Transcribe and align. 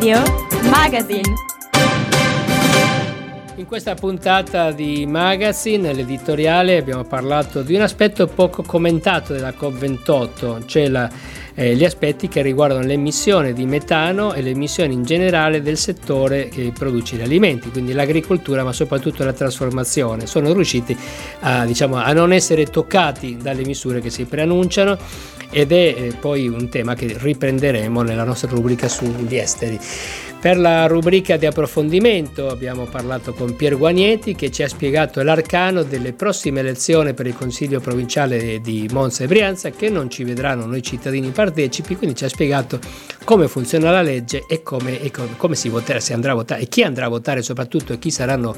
Radio 0.00 0.22
Magazine. 0.70 1.34
In 3.56 3.66
questa 3.66 3.94
puntata 3.94 4.72
di 4.72 5.04
Magazine, 5.04 5.92
l'editoriale, 5.92 6.78
abbiamo 6.78 7.04
parlato 7.04 7.60
di 7.60 7.74
un 7.74 7.82
aspetto 7.82 8.26
poco 8.26 8.62
commentato 8.62 9.34
della 9.34 9.50
COP28, 9.50 10.64
cioè 10.64 10.88
la, 10.88 11.10
eh, 11.60 11.76
gli 11.76 11.84
aspetti 11.84 12.26
che 12.26 12.40
riguardano 12.40 12.80
l'emissione 12.80 13.52
di 13.52 13.66
metano 13.66 14.32
e 14.32 14.40
le 14.40 14.48
emissioni 14.48 14.94
in 14.94 15.04
generale 15.04 15.60
del 15.60 15.76
settore 15.76 16.48
che 16.48 16.72
produce 16.72 17.16
gli 17.16 17.20
alimenti, 17.20 17.68
quindi 17.68 17.92
l'agricoltura 17.92 18.64
ma 18.64 18.72
soprattutto 18.72 19.24
la 19.24 19.34
trasformazione. 19.34 20.24
Sono 20.24 20.54
riusciti 20.54 20.96
a, 21.40 21.66
diciamo, 21.66 21.96
a 21.96 22.14
non 22.14 22.32
essere 22.32 22.64
toccati 22.64 23.36
dalle 23.36 23.62
misure 23.66 24.00
che 24.00 24.08
si 24.08 24.24
preannunciano 24.24 24.96
ed 25.50 25.72
è 25.72 25.94
eh, 25.98 26.12
poi 26.18 26.48
un 26.48 26.70
tema 26.70 26.94
che 26.94 27.14
riprenderemo 27.18 28.00
nella 28.00 28.24
nostra 28.24 28.48
rubrica 28.48 28.88
sugli 28.88 29.36
esteri. 29.36 29.78
Per 30.40 30.56
la 30.56 30.86
rubrica 30.86 31.36
di 31.36 31.44
approfondimento 31.44 32.48
abbiamo 32.48 32.86
parlato 32.86 33.34
con 33.34 33.54
Pier 33.56 33.76
Guagnetti 33.76 34.34
che 34.34 34.50
ci 34.50 34.62
ha 34.62 34.68
spiegato 34.68 35.22
l'arcano 35.22 35.82
delle 35.82 36.14
prossime 36.14 36.60
elezioni 36.60 37.12
per 37.12 37.26
il 37.26 37.34
Consiglio 37.34 37.78
provinciale 37.78 38.58
di 38.62 38.88
Monza 38.90 39.24
e 39.24 39.26
Brianza 39.26 39.68
che 39.68 39.90
non 39.90 40.08
ci 40.08 40.24
vedranno 40.24 40.64
noi 40.64 40.82
cittadini 40.82 41.28
partecipi, 41.50 41.96
quindi 41.96 42.16
ci 42.16 42.24
ha 42.24 42.28
spiegato 42.28 42.78
come 43.24 43.48
funziona 43.48 43.90
la 43.90 44.02
legge 44.02 44.44
e 44.48 44.62
come, 44.62 45.00
e 45.00 45.10
come, 45.10 45.36
come 45.36 45.54
si 45.54 45.68
voterà, 45.68 46.00
si 46.00 46.12
andrà 46.12 46.32
a 46.32 46.34
votare 46.34 46.62
e 46.62 46.68
chi 46.68 46.82
andrà 46.82 47.06
a 47.06 47.08
votare 47.08 47.42
soprattutto 47.42 47.92
e 47.92 47.98
chi 47.98 48.10
saranno 48.10 48.54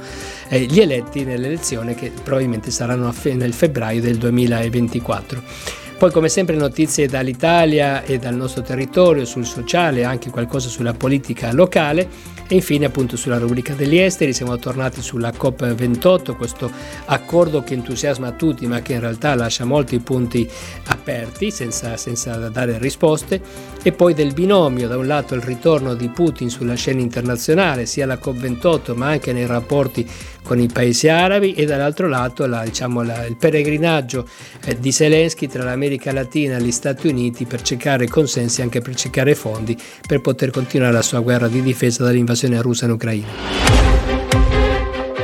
eh, 0.48 0.60
gli 0.60 0.80
eletti 0.80 1.24
nelle 1.24 1.46
elezioni 1.46 1.95
che 1.95 2.10
probabilmente 2.23 2.70
saranno 2.70 3.12
nel 3.23 3.52
febbraio 3.52 4.01
del 4.01 4.16
2024. 4.16 5.80
Poi 6.02 6.10
come 6.10 6.28
sempre 6.28 6.56
notizie 6.56 7.06
dall'Italia 7.06 8.02
e 8.02 8.18
dal 8.18 8.34
nostro 8.34 8.60
territorio 8.62 9.24
sul 9.24 9.46
sociale, 9.46 10.02
anche 10.02 10.30
qualcosa 10.30 10.68
sulla 10.68 10.95
politica 10.95 11.52
locale. 11.52 12.08
E 12.48 12.56
infine 12.56 12.86
appunto 12.86 13.16
sulla 13.16 13.38
rubrica 13.38 13.72
degli 13.72 13.96
esteri 13.96 14.32
siamo 14.32 14.58
tornati 14.58 15.00
sulla 15.00 15.30
COP28, 15.30 16.36
questo 16.36 16.70
accordo 17.04 17.62
che 17.62 17.74
entusiasma 17.74 18.32
tutti 18.32 18.66
ma 18.66 18.82
che 18.82 18.95
in 18.95 19.00
realtà 19.00 19.36
lascia 19.36 19.64
molti 19.64 20.00
punti 20.00 20.46
aperti 20.88 21.52
senza, 21.52 21.96
senza 21.96 22.48
dare 22.48 22.78
risposte. 22.78 23.40
E 23.82 23.92
poi 23.92 24.12
del 24.12 24.34
binomio, 24.34 24.88
da 24.88 24.96
un 24.96 25.06
lato 25.06 25.34
il 25.34 25.40
ritorno 25.40 25.95
di 25.95 26.08
Putin 26.08 26.50
sulla 26.50 26.74
scena 26.74 27.00
internazionale 27.00 27.86
sia 27.86 28.04
alla 28.04 28.18
COP28 28.23 28.95
ma 28.96 29.06
anche 29.06 29.32
nei 29.32 29.46
rapporti 29.46 30.06
con 30.42 30.58
i 30.58 30.66
paesi 30.66 31.08
arabi 31.08 31.54
e 31.54 31.64
dall'altro 31.64 32.08
lato 32.08 32.46
la, 32.46 32.64
diciamo, 32.64 33.02
la, 33.02 33.24
il 33.24 33.36
peregrinaggio 33.36 34.28
eh, 34.64 34.78
di 34.78 34.92
Zelensky 34.92 35.46
tra 35.46 35.62
l'America 35.62 35.91
Latina 36.12 36.57
e 36.57 36.62
gli 36.62 36.71
Stati 36.71 37.09
Uniti 37.09 37.45
per 37.45 37.62
cercare 37.62 38.09
consensi 38.09 38.62
anche 38.62 38.80
per 38.80 38.95
cercare 38.95 39.35
fondi 39.35 39.76
per 40.07 40.21
poter 40.21 40.51
continuare 40.51 40.93
la 40.93 41.02
sua 41.02 41.21
guerra 41.21 41.48
di 41.48 41.62
difesa 41.62 42.04
dall'invasione 42.04 42.60
russa 42.60 42.85
in 42.85 42.90
Ucraina. 42.93 43.26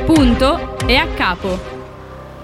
Punto 0.05 0.77
e 0.87 0.95
a 0.95 1.07
capo. 1.07 1.77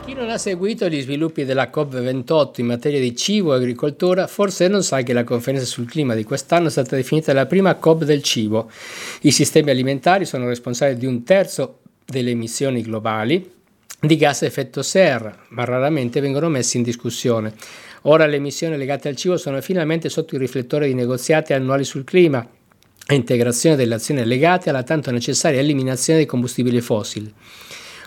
Chi 0.06 0.14
non 0.14 0.30
ha 0.30 0.38
seguito 0.38 0.88
gli 0.88 1.02
sviluppi 1.02 1.46
della 1.46 1.72
COP28 1.74 2.52
in 2.58 2.68
materia 2.68 3.00
di 3.00 3.16
cibo 3.16 3.54
e 3.54 3.58
agricoltura 3.58 4.28
forse 4.28 4.68
non 4.68 4.84
sa 4.84 5.02
che 5.02 5.14
la 5.14 5.24
conferenza 5.24 5.66
sul 5.66 5.90
clima 5.90 6.14
di 6.14 6.24
quest'anno 6.24 6.68
è 6.68 6.70
stata 6.70 6.96
definita 6.96 7.34
la 7.34 7.48
prima 7.48 7.74
COP 7.76 8.04
del 8.04 8.22
cibo. 8.22 8.70
I 9.22 9.32
sistemi 9.32 9.72
alimentari 9.72 10.26
sono 10.26 10.48
responsabili 10.48 11.00
di 11.00 11.06
un 11.08 11.24
terzo 11.24 11.80
delle 12.06 12.30
emissioni 12.30 12.84
globali 12.84 13.52
di 14.00 14.18
gas 14.18 14.44
a 14.44 14.46
effetto 14.46 14.82
serra, 14.84 15.36
ma 15.50 15.64
raramente 15.64 16.20
vengono 16.20 16.50
messi 16.50 16.78
in 16.78 16.84
discussione. 16.84 17.54
Ora 18.08 18.28
le 18.28 18.36
emissioni 18.36 18.78
legate 18.78 19.08
al 19.08 19.16
cibo 19.16 19.36
sono 19.36 19.60
finalmente 19.62 20.10
sotto 20.10 20.36
i 20.36 20.38
riflettori 20.38 20.88
di 20.88 20.94
negoziati 20.94 21.54
annuali 21.54 21.84
sul 21.84 22.04
clima 22.04 22.48
e 23.08 23.16
integrazione 23.16 23.76
delle 23.76 23.96
azioni 23.96 24.24
legate 24.26 24.70
alla 24.70 24.84
tanto 24.84 25.10
necessaria 25.10 25.60
eliminazione 25.60 26.20
dei 26.20 26.28
combustibili 26.28 26.82
fossili. 26.82 27.34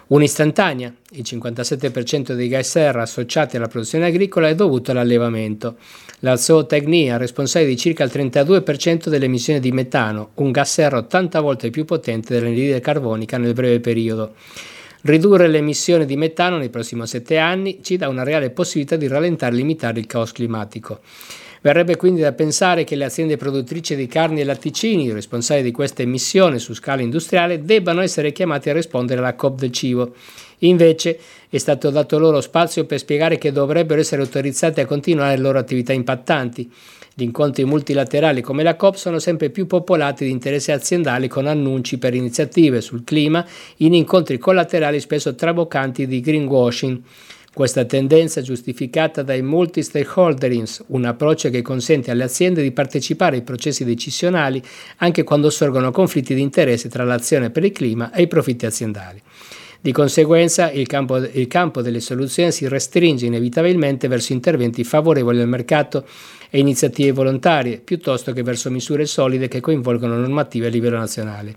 Un'istantanea, 0.08 0.94
il 1.10 1.24
57% 1.24 2.32
dei 2.32 2.48
gas 2.48 2.68
serra 2.68 3.02
associati 3.02 3.56
alla 3.56 3.66
produzione 3.66 4.06
agricola 4.06 4.48
è 4.48 4.54
dovuto 4.54 4.92
all'allevamento. 4.92 5.76
La 6.20 6.36
zootecnia 6.36 7.16
è 7.16 7.18
responsabile 7.18 7.72
di 7.72 7.76
circa 7.76 8.04
il 8.04 8.10
32% 8.14 9.08
delle 9.08 9.26
emissioni 9.26 9.58
di 9.58 9.72
metano, 9.72 10.30
un 10.34 10.52
gas 10.52 10.72
serra 10.72 10.98
80 10.98 11.40
volte 11.40 11.70
più 11.70 11.84
potente 11.84 12.32
dell'anidride 12.32 12.80
carbonica 12.80 13.36
nel 13.36 13.52
breve 13.52 13.80
periodo. 13.80 14.34
Ridurre 15.00 15.46
le 15.46 15.58
emissioni 15.58 16.04
di 16.06 16.16
metano 16.16 16.58
nei 16.58 16.70
prossimi 16.70 17.06
sette 17.06 17.38
anni 17.38 17.78
ci 17.82 17.96
dà 17.96 18.08
una 18.08 18.24
reale 18.24 18.50
possibilità 18.50 18.96
di 18.96 19.06
rallentare 19.06 19.54
e 19.54 19.56
limitare 19.58 20.00
il 20.00 20.06
caos 20.06 20.32
climatico. 20.32 21.00
Verrebbe 21.60 21.96
quindi 21.96 22.20
da 22.20 22.32
pensare 22.32 22.84
che 22.84 22.96
le 22.96 23.04
aziende 23.04 23.36
produttrici 23.36 23.94
di 23.94 24.06
carni 24.08 24.40
e 24.40 24.44
latticini, 24.44 25.12
responsabili 25.12 25.66
di 25.66 25.72
questa 25.72 26.02
emissione 26.02 26.58
su 26.58 26.74
scala 26.74 27.02
industriale, 27.02 27.62
debbano 27.62 28.00
essere 28.00 28.32
chiamate 28.32 28.70
a 28.70 28.74
rispondere 28.74 29.20
alla 29.20 29.34
COP 29.34 29.58
del 29.58 29.72
cibo. 29.72 30.14
Invece 30.60 31.18
è 31.48 31.58
stato 31.58 31.90
dato 31.90 32.18
loro 32.18 32.40
spazio 32.40 32.84
per 32.84 32.98
spiegare 32.98 33.38
che 33.38 33.52
dovrebbero 33.52 34.00
essere 34.00 34.22
autorizzate 34.22 34.80
a 34.80 34.86
continuare 34.86 35.36
le 35.36 35.42
loro 35.42 35.58
attività 35.58 35.92
impattanti. 35.92 36.70
Gli 37.14 37.22
incontri 37.22 37.64
multilaterali 37.64 38.40
come 38.40 38.62
la 38.62 38.76
COP 38.76 38.94
sono 38.94 39.18
sempre 39.18 39.50
più 39.50 39.66
popolati 39.66 40.24
di 40.24 40.30
interessi 40.30 40.70
aziendali 40.70 41.26
con 41.26 41.46
annunci 41.46 41.98
per 41.98 42.14
iniziative 42.14 42.80
sul 42.80 43.02
clima 43.02 43.44
in 43.78 43.94
incontri 43.94 44.38
collaterali 44.38 45.00
spesso 45.00 45.34
traboccanti 45.34 46.06
di 46.06 46.20
greenwashing. 46.20 47.00
Questa 47.52 47.84
tendenza 47.86 48.38
è 48.38 48.44
giustificata 48.44 49.24
dai 49.24 49.42
multi-stakeholderings, 49.42 50.84
un 50.88 51.06
approccio 51.06 51.50
che 51.50 51.60
consente 51.60 52.12
alle 52.12 52.22
aziende 52.22 52.62
di 52.62 52.70
partecipare 52.70 53.34
ai 53.34 53.42
processi 53.42 53.84
decisionali 53.84 54.62
anche 54.98 55.24
quando 55.24 55.50
sorgono 55.50 55.90
conflitti 55.90 56.34
di 56.34 56.40
interesse 56.40 56.88
tra 56.88 57.02
l'azione 57.02 57.50
per 57.50 57.64
il 57.64 57.72
clima 57.72 58.12
e 58.12 58.22
i 58.22 58.28
profitti 58.28 58.64
aziendali. 58.64 59.20
Di 59.80 59.92
conseguenza 59.92 60.72
il 60.72 60.88
campo, 60.88 61.18
il 61.18 61.46
campo, 61.46 61.82
delle 61.82 62.00
soluzioni 62.00 62.50
si 62.50 62.66
restringe 62.66 63.26
inevitabilmente 63.26 64.08
verso 64.08 64.32
interventi 64.32 64.82
favorevoli 64.82 65.40
al 65.40 65.46
mercato 65.46 66.04
e 66.50 66.58
iniziative 66.58 67.12
volontarie, 67.12 67.78
piuttosto 67.78 68.32
che 68.32 68.42
verso 68.42 68.70
misure 68.70 69.06
solide 69.06 69.46
che 69.46 69.60
coinvolgono 69.60 70.16
normative 70.16 70.66
a 70.66 70.70
livello 70.70 70.98
nazionale. 70.98 71.54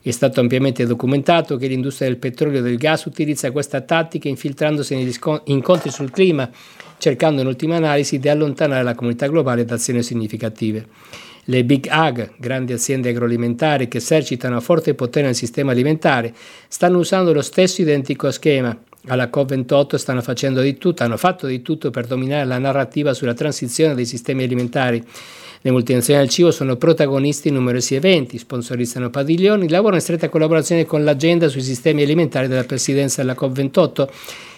È 0.00 0.12
stato 0.12 0.38
ampiamente 0.38 0.86
documentato 0.86 1.56
che 1.56 1.66
l'industria 1.66 2.06
del 2.06 2.18
petrolio 2.18 2.60
e 2.60 2.62
del 2.62 2.76
gas 2.76 3.04
utilizza 3.06 3.50
questa 3.50 3.80
tattica 3.80 4.28
infiltrandosi 4.28 4.94
negli 4.94 5.12
incontri 5.46 5.90
sul 5.90 6.12
clima, 6.12 6.48
cercando 6.98 7.40
in 7.40 7.48
ultima 7.48 7.74
analisi 7.74 8.20
di 8.20 8.28
allontanare 8.28 8.84
la 8.84 8.94
comunità 8.94 9.26
globale 9.26 9.64
da 9.64 9.74
azioni 9.74 10.04
significative. 10.04 10.86
Le 11.48 11.64
Big 11.64 11.86
Ag, 11.88 12.32
grandi 12.36 12.72
aziende 12.72 13.08
agroalimentari 13.08 13.88
che 13.88 13.98
esercitano 13.98 14.60
forte 14.60 14.94
potere 14.94 15.26
nel 15.26 15.34
sistema 15.34 15.72
alimentare, 15.72 16.34
stanno 16.68 16.98
usando 16.98 17.32
lo 17.32 17.42
stesso 17.42 17.80
identico 17.80 18.30
schema. 18.30 18.76
Alla 19.08 19.30
COP28 19.32 19.94
stanno 19.96 20.22
facendo 20.22 20.60
di 20.60 20.76
tutto, 20.76 21.02
hanno 21.02 21.16
fatto 21.16 21.46
di 21.46 21.62
tutto 21.62 21.90
per 21.90 22.06
dominare 22.06 22.44
la 22.44 22.58
narrativa 22.58 23.14
sulla 23.14 23.34
transizione 23.34 23.94
dei 23.94 24.06
sistemi 24.06 24.42
alimentari 24.42 25.04
le 25.66 25.72
multinazionali 25.72 26.26
del 26.26 26.34
cibo 26.34 26.52
sono 26.52 26.76
protagonisti 26.76 27.48
in 27.48 27.54
numerosi 27.54 27.96
eventi, 27.96 28.38
sponsorizzano 28.38 29.10
padiglioni, 29.10 29.68
lavorano 29.68 29.96
in 29.96 30.02
stretta 30.02 30.28
collaborazione 30.28 30.84
con 30.84 31.02
l'agenda 31.02 31.48
sui 31.48 31.60
sistemi 31.60 32.02
alimentari 32.04 32.46
della 32.46 32.62
presidenza 32.62 33.20
della 33.20 33.34
COP28. 33.34 34.08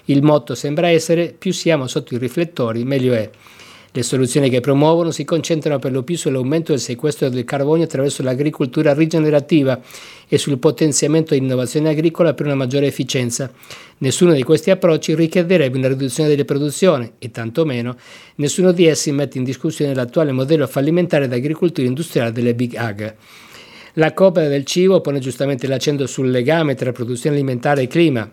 Il 0.06 0.22
motto 0.22 0.54
sembra 0.54 0.88
essere 0.88 1.34
più 1.36 1.52
siamo 1.52 1.86
sotto 1.86 2.14
i 2.14 2.18
riflettori, 2.18 2.84
meglio 2.84 3.14
è. 3.14 3.30
Le 3.90 4.02
soluzioni 4.02 4.50
che 4.50 4.60
promuovono 4.60 5.10
si 5.10 5.24
concentrano 5.24 5.78
per 5.78 5.92
lo 5.92 6.02
più 6.02 6.16
sull'aumento 6.16 6.72
del 6.72 6.80
sequestro 6.80 7.30
del 7.30 7.44
carbonio 7.44 7.84
attraverso 7.84 8.22
l'agricoltura 8.22 8.92
rigenerativa 8.92 9.80
e 10.28 10.36
sul 10.36 10.58
potenziamento 10.58 11.32
dell'innovazione 11.32 11.88
agricola 11.88 12.34
per 12.34 12.46
una 12.46 12.54
maggiore 12.54 12.86
efficienza. 12.86 13.50
Nessuno 13.98 14.34
di 14.34 14.42
questi 14.42 14.70
approcci 14.70 15.14
richiederebbe 15.14 15.78
una 15.78 15.88
riduzione 15.88 16.28
delle 16.28 16.44
produzioni 16.44 17.12
e 17.18 17.30
tantomeno 17.30 17.96
nessuno 18.36 18.72
di 18.72 18.86
essi 18.86 19.10
mette 19.10 19.38
in 19.38 19.44
discussione 19.44 19.94
l'attuale 19.94 20.32
modello 20.32 20.66
fallimentare 20.66 21.26
d'agricoltura 21.26 21.86
industriale 21.86 22.30
delle 22.30 22.54
Big 22.54 22.76
Ag. 22.76 23.14
La 23.94 24.12
Coppa 24.12 24.46
del 24.46 24.64
cibo 24.64 25.00
pone 25.00 25.18
giustamente 25.18 25.66
l'accento 25.66 26.06
sul 26.06 26.30
legame 26.30 26.74
tra 26.74 26.92
produzione 26.92 27.36
alimentare 27.36 27.82
e 27.82 27.86
clima, 27.88 28.30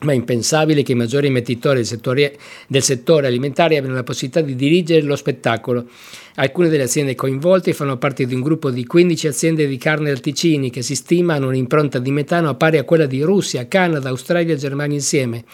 ma 0.00 0.12
è 0.12 0.14
impensabile 0.14 0.82
che 0.82 0.92
i 0.92 0.94
maggiori 0.94 1.28
emettitori 1.28 1.76
del 1.76 1.86
settore, 1.86 2.36
del 2.66 2.82
settore, 2.82 3.26
alimentare 3.26 3.78
abbiano 3.78 3.94
la 3.94 4.02
possibilità 4.02 4.42
di 4.42 4.54
dirigere 4.54 5.00
lo 5.00 5.16
spettacolo. 5.16 5.86
Alcune 6.34 6.68
delle 6.68 6.82
aziende 6.82 7.14
coinvolte 7.14 7.72
fanno 7.72 7.96
parte 7.96 8.26
di 8.26 8.34
un 8.34 8.42
gruppo 8.42 8.70
di 8.70 8.84
15 8.84 9.26
aziende 9.26 9.66
di 9.66 9.78
carne 9.78 10.08
e 10.08 10.12
alticini 10.12 10.68
che 10.68 10.82
si 10.82 10.94
stima 10.94 11.34
hanno 11.34 11.46
un'impronta 11.46 11.98
di 11.98 12.10
metano 12.10 12.54
pari 12.56 12.76
a 12.76 12.84
quella 12.84 13.06
di 13.06 13.22
Russia, 13.22 13.66
Canada, 13.68 14.10
Australia 14.10 14.52
e 14.52 14.58
Germania 14.58 14.96
insieme. 14.96 15.44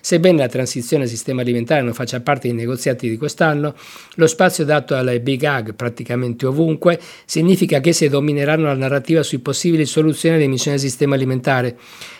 Sebbene 0.00 0.38
la 0.38 0.48
transizione 0.48 1.04
al 1.04 1.08
sistema 1.08 1.42
alimentare 1.42 1.82
non 1.82 1.94
faccia 1.94 2.20
parte 2.20 2.48
dei 2.48 2.56
negoziati 2.56 3.08
di 3.08 3.16
quest'anno, 3.16 3.74
lo 4.14 4.26
spazio 4.26 4.64
dato 4.64 4.96
alle 4.96 5.20
big 5.20 5.44
ag 5.44 5.74
praticamente 5.74 6.46
ovunque 6.46 6.98
significa 7.24 7.80
che 7.80 7.92
si 7.92 8.08
domineranno 8.08 8.66
la 8.66 8.74
narrativa 8.74 9.22
sui 9.22 9.38
possibili 9.38 9.84
soluzioni 9.86 10.36
alle 10.36 10.44
emissioni 10.44 10.76
del 10.76 10.86
sistema 10.86 11.14
alimentare. 11.14 11.76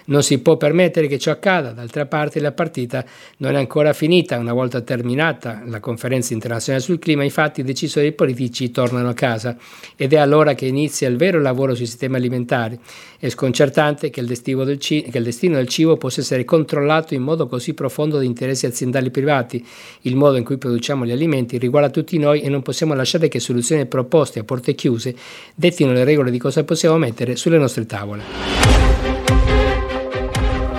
Non 0.07 0.23
si 0.25 0.39
può 0.41 0.57
permettere 0.57 1.07
che 1.07 1.19
ciò 1.19 1.31
accada, 1.31 1.71
d'altra 1.71 2.07
parte 2.07 2.41
la 2.41 2.51
partita 2.51 3.05
non 3.39 3.55
è 3.55 3.59
ancora 3.59 3.93
finita, 3.93 4.39
una 4.39 4.53
volta 4.53 4.81
terminata 4.81 5.63
la 5.67 5.79
conferenza 5.79 6.33
internazionale 6.33 6.85
sul 6.85 6.99
clima, 6.99 7.23
infatti 7.23 7.61
i 7.61 7.65
decisori 7.65 8.11
politici 8.13 8.73
tornano 8.73 9.11
a 9.11 9.15
casa 9.15 9.57
ed 9.95 10.13
è 10.13 10.17
allora 10.17 10.55
che 10.55 10.67
inizia 10.67 11.09
il 11.09 11.17
vero 11.17 11.41
lavoro 11.41 11.75
sui 11.75 11.87
sistemi 11.87 12.17
alimentari. 12.17 12.79
È 13.19 13.29
sconcertante 13.29 14.11
che 14.11 14.21
il, 14.21 14.27
del 14.27 14.79
ci- 14.79 15.03
che 15.03 15.19
il 15.19 15.25
destino 15.25 15.57
del 15.57 15.69
cibo 15.69 15.97
possa 15.97 16.23
essere 16.23 16.45
controllato 16.45 17.15
in 17.15 17.23
modo 17.23 17.47
così 17.47 17.70
profondo 17.75 18.17
da 18.17 18.25
interessi 18.25 18.67
aziendali 18.67 19.11
privati. 19.11 19.67
Il 20.03 20.17
modo 20.17 20.37
in 20.37 20.45
cui 20.45 20.59
produciamo 20.59 21.05
gli 21.05 21.13
alimenti 21.13 21.59
riguarda 21.59 21.91
tutti 21.91 22.19
noi 22.19 22.41
e 22.41 22.49
non 22.49 22.63
possiamo 22.63 22.95
lasciare 22.95 23.29
che 23.29 23.41
soluzioni 23.41 23.87
proposte 23.87 24.41
a 24.41 24.45
porte 24.45 24.75
chiuse 24.75 25.15
dettino 25.55 25.93
le 25.93 26.05
regole 26.05 26.31
di 26.31 26.39
cosa 26.39 26.65
possiamo 26.65 26.99
mettere 26.99 27.37
sulle 27.37 27.59
nostre 27.59 27.87
tavole. 27.87 28.23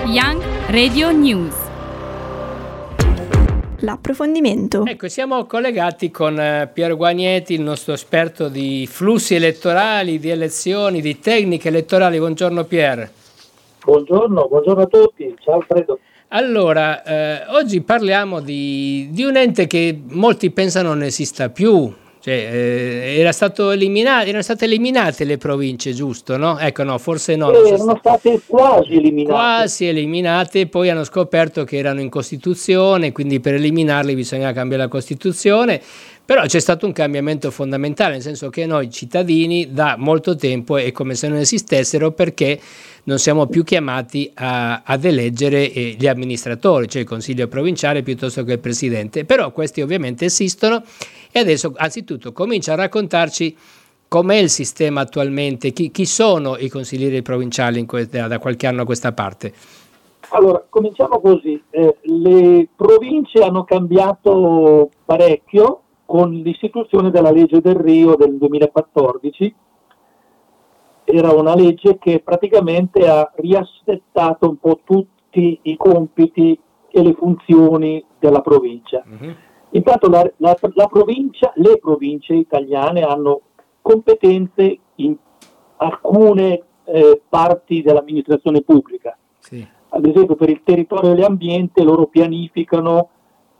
Young 0.06 0.42
Radio 0.68 1.10
News. 1.10 1.54
L'approfondimento. 3.80 4.84
Ecco, 4.84 5.08
siamo 5.08 5.44
collegati 5.46 6.10
con 6.10 6.38
eh, 6.38 6.70
Piero 6.72 6.96
Guagnetti, 6.96 7.54
il 7.54 7.62
nostro 7.62 7.94
esperto 7.94 8.48
di 8.48 8.86
flussi 8.86 9.34
elettorali, 9.34 10.20
di 10.20 10.30
elezioni, 10.30 11.00
di 11.00 11.18
tecniche 11.18 11.68
elettorali. 11.68 12.18
Buongiorno 12.18 12.64
Pier. 12.64 13.10
Buongiorno, 13.84 14.46
buongiorno 14.46 14.82
a 14.82 14.86
tutti. 14.86 15.34
Ciao 15.40 15.56
Alfredo. 15.56 15.98
Allora, 16.34 17.02
eh, 17.02 17.42
oggi 17.48 17.82
parliamo 17.82 18.40
di, 18.40 19.08
di, 19.10 19.22
un 19.22 19.36
ente 19.36 19.66
che 19.66 20.00
molti 20.08 20.50
pensano 20.50 20.88
non 20.88 21.02
esista 21.02 21.50
più, 21.50 21.92
cioè, 22.20 22.32
eh, 22.32 23.16
era 23.18 23.34
erano 23.34 24.42
state 24.42 24.64
eliminate 24.64 25.24
le 25.24 25.36
province, 25.36 25.92
giusto? 25.92 26.38
No? 26.38 26.58
Ecco, 26.58 26.84
no, 26.84 26.96
forse 26.96 27.36
no. 27.36 27.52
Eh, 27.52 27.72
erano 27.72 27.98
state 27.98 28.40
quasi 28.46 28.94
eliminate. 28.94 29.30
Quasi 29.30 29.86
eliminate, 29.88 30.68
poi 30.68 30.88
hanno 30.88 31.04
scoperto 31.04 31.64
che 31.64 31.76
erano 31.76 32.00
in 32.00 32.08
Costituzione, 32.08 33.12
quindi 33.12 33.38
per 33.38 33.52
eliminarle 33.52 34.14
bisogna 34.14 34.52
cambiare 34.52 34.84
la 34.84 34.88
Costituzione. 34.88 35.82
Però 36.24 36.46
c'è 36.46 36.60
stato 36.60 36.86
un 36.86 36.92
cambiamento 36.92 37.50
fondamentale, 37.50 38.12
nel 38.12 38.22
senso 38.22 38.48
che 38.48 38.64
noi 38.64 38.88
cittadini 38.90 39.70
da 39.70 39.96
molto 39.98 40.34
tempo 40.34 40.78
è 40.78 40.92
come 40.92 41.14
se 41.14 41.28
non 41.28 41.38
esistessero 41.38 42.12
perché 42.12 42.58
non 43.04 43.18
siamo 43.18 43.46
più 43.46 43.64
chiamati 43.64 44.30
a, 44.34 44.82
ad 44.84 45.04
eleggere 45.04 45.72
eh, 45.72 45.96
gli 45.98 46.06
amministratori, 46.06 46.88
cioè 46.88 47.02
il 47.02 47.08
consiglio 47.08 47.48
provinciale 47.48 48.02
piuttosto 48.02 48.44
che 48.44 48.52
il 48.52 48.58
presidente. 48.60 49.24
Però 49.24 49.50
questi 49.50 49.80
ovviamente 49.80 50.26
esistono 50.26 50.82
e 51.30 51.38
adesso 51.38 51.72
anzitutto 51.76 52.32
comincia 52.32 52.72
a 52.72 52.76
raccontarci 52.76 53.56
com'è 54.06 54.36
il 54.36 54.50
sistema 54.50 55.00
attualmente, 55.00 55.72
chi, 55.72 55.90
chi 55.90 56.04
sono 56.04 56.56
i 56.58 56.68
consiglieri 56.68 57.22
provinciali 57.22 57.84
que- 57.86 58.06
da 58.06 58.38
qualche 58.38 58.66
anno 58.66 58.82
a 58.82 58.84
questa 58.84 59.12
parte. 59.12 59.52
Allora, 60.32 60.64
cominciamo 60.68 61.20
così. 61.20 61.62
Eh, 61.70 61.96
le 62.02 62.68
province 62.76 63.40
hanno 63.40 63.64
cambiato 63.64 64.90
parecchio 65.04 65.80
con 66.04 66.30
l'istituzione 66.30 67.10
della 67.10 67.30
legge 67.30 67.60
del 67.60 67.74
Rio 67.74 68.14
del 68.16 68.36
2014. 68.36 69.54
Era 71.14 71.32
una 71.32 71.54
legge 71.54 71.98
che 71.98 72.20
praticamente 72.20 73.06
ha 73.06 73.30
riassettato 73.36 74.48
un 74.48 74.56
po' 74.56 74.80
tutti 74.82 75.58
i 75.62 75.76
compiti 75.76 76.58
e 76.90 77.02
le 77.02 77.12
funzioni 77.12 78.02
della 78.18 78.40
provincia. 78.40 79.02
Uh-huh. 79.06 79.34
Intanto 79.70 80.08
la, 80.08 80.30
la, 80.38 80.56
la 80.74 80.86
provincia, 80.86 81.52
le 81.56 81.78
province 81.78 82.34
italiane 82.34 83.02
hanno 83.02 83.40
competenze 83.82 84.78
in 84.96 85.14
alcune 85.76 86.62
eh, 86.84 87.20
parti 87.28 87.82
dell'amministrazione 87.82 88.62
pubblica. 88.62 89.16
Sì. 89.38 89.66
Ad 89.90 90.06
esempio 90.06 90.34
per 90.34 90.48
il 90.48 90.62
territorio 90.64 91.12
e 91.12 91.18
l'ambiente 91.18 91.82
loro 91.82 92.06
pianificano, 92.06 93.08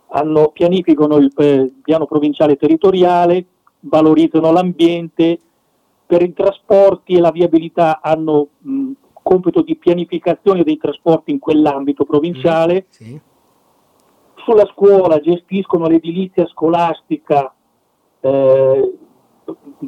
hanno, 0.08 0.48
pianificano 0.48 1.16
il 1.16 1.30
eh, 1.36 1.70
piano 1.82 2.06
provinciale 2.06 2.56
territoriale, 2.56 3.44
valorizzano 3.80 4.52
l'ambiente, 4.52 5.38
per 6.12 6.20
i 6.20 6.34
trasporti 6.34 7.14
e 7.14 7.20
la 7.20 7.30
viabilità 7.30 8.02
hanno 8.02 8.48
mh, 8.58 8.90
compito 9.22 9.62
di 9.62 9.76
pianificazione 9.76 10.62
dei 10.62 10.76
trasporti 10.76 11.30
in 11.30 11.38
quell'ambito 11.38 12.04
provinciale. 12.04 12.74
Mm, 12.74 12.90
sì 12.90 13.20
sulla 14.44 14.66
scuola 14.74 15.20
gestiscono 15.20 15.86
l'edilizia 15.86 16.44
scolastica 16.48 17.54
eh, 18.18 18.92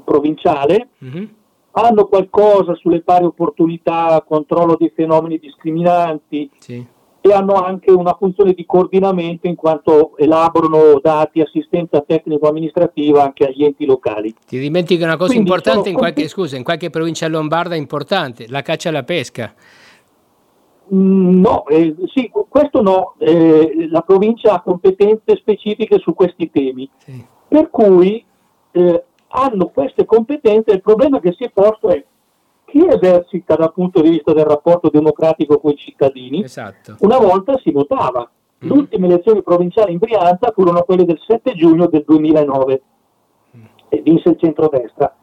provinciale, 0.05 0.91
mm-hmm. 1.05 1.25
hanno 1.73 2.07
qualcosa 2.07 2.75
sulle 2.77 3.03
pari 3.03 3.25
opportunità, 3.25 4.25
controllo 4.25 4.77
dei 4.79 4.93
fenomeni 4.95 5.39
discriminanti 5.39 6.49
sì. 6.59 6.87
E 7.27 7.33
hanno 7.33 7.55
anche 7.55 7.91
una 7.91 8.15
funzione 8.19 8.53
di 8.53 8.67
coordinamento 8.67 9.47
in 9.47 9.55
quanto 9.55 10.15
elaborano 10.19 11.01
dati, 11.01 11.41
assistenza 11.41 12.03
tecnico-amministrativa 12.03 13.23
anche 13.23 13.47
agli 13.47 13.65
enti 13.65 13.87
locali. 13.87 14.35
Ti 14.47 14.59
dimentichi 14.59 15.03
una 15.03 15.17
cosa 15.17 15.33
Quindi 15.33 15.49
importante 15.49 15.89
in 15.89 15.97
qualche, 15.97 16.29
scusa, 16.29 16.59
in 16.59 16.63
qualche 16.63 16.91
provincia 16.91 17.27
lombarda 17.27 17.77
importante, 17.77 18.45
la 18.51 18.61
caccia 18.61 18.91
alla 18.91 19.05
pesca. 19.05 19.55
Mm, 20.93 21.41
no, 21.41 21.67
eh, 21.69 21.95
sì, 22.13 22.31
questo 22.47 22.83
no, 22.83 23.15
eh, 23.17 23.89
la 23.89 24.03
provincia 24.03 24.53
ha 24.53 24.61
competenze 24.61 25.37
specifiche 25.37 25.99
su 26.01 26.13
questi 26.13 26.51
temi, 26.51 26.87
sì. 26.99 27.25
per 27.49 27.71
cui 27.71 28.23
eh, 28.71 29.05
hanno 29.29 29.69
queste 29.69 30.05
competenze, 30.05 30.73
il 30.73 30.83
problema 30.83 31.21
che 31.21 31.35
si 31.39 31.45
è 31.45 31.51
posto 31.51 31.89
è 31.89 32.05
esercita 32.83 33.55
dal 33.55 33.73
punto 33.73 34.01
di 34.01 34.11
vista 34.11 34.33
del 34.33 34.45
rapporto 34.45 34.89
democratico 34.91 35.61
con 35.61 35.73
i 35.73 35.77
cittadini, 35.77 36.43
esatto. 36.43 36.97
una 37.01 37.19
volta 37.19 37.59
si 37.59 37.71
votava. 37.71 38.29
Mm. 38.65 38.69
Le 38.69 38.73
ultime 38.73 39.07
elezioni 39.07 39.43
provinciali 39.43 39.93
in 39.93 39.99
Brianza 39.99 40.53
furono 40.53 40.83
quelle 40.83 41.05
del 41.05 41.21
7 41.25 41.55
giugno 41.55 41.87
del 41.87 42.05
2009 42.07 42.83
mm. 43.57 43.65
e 43.89 44.01
vinse 44.01 44.31
il 44.31 44.39
centrodestra. 44.39 45.15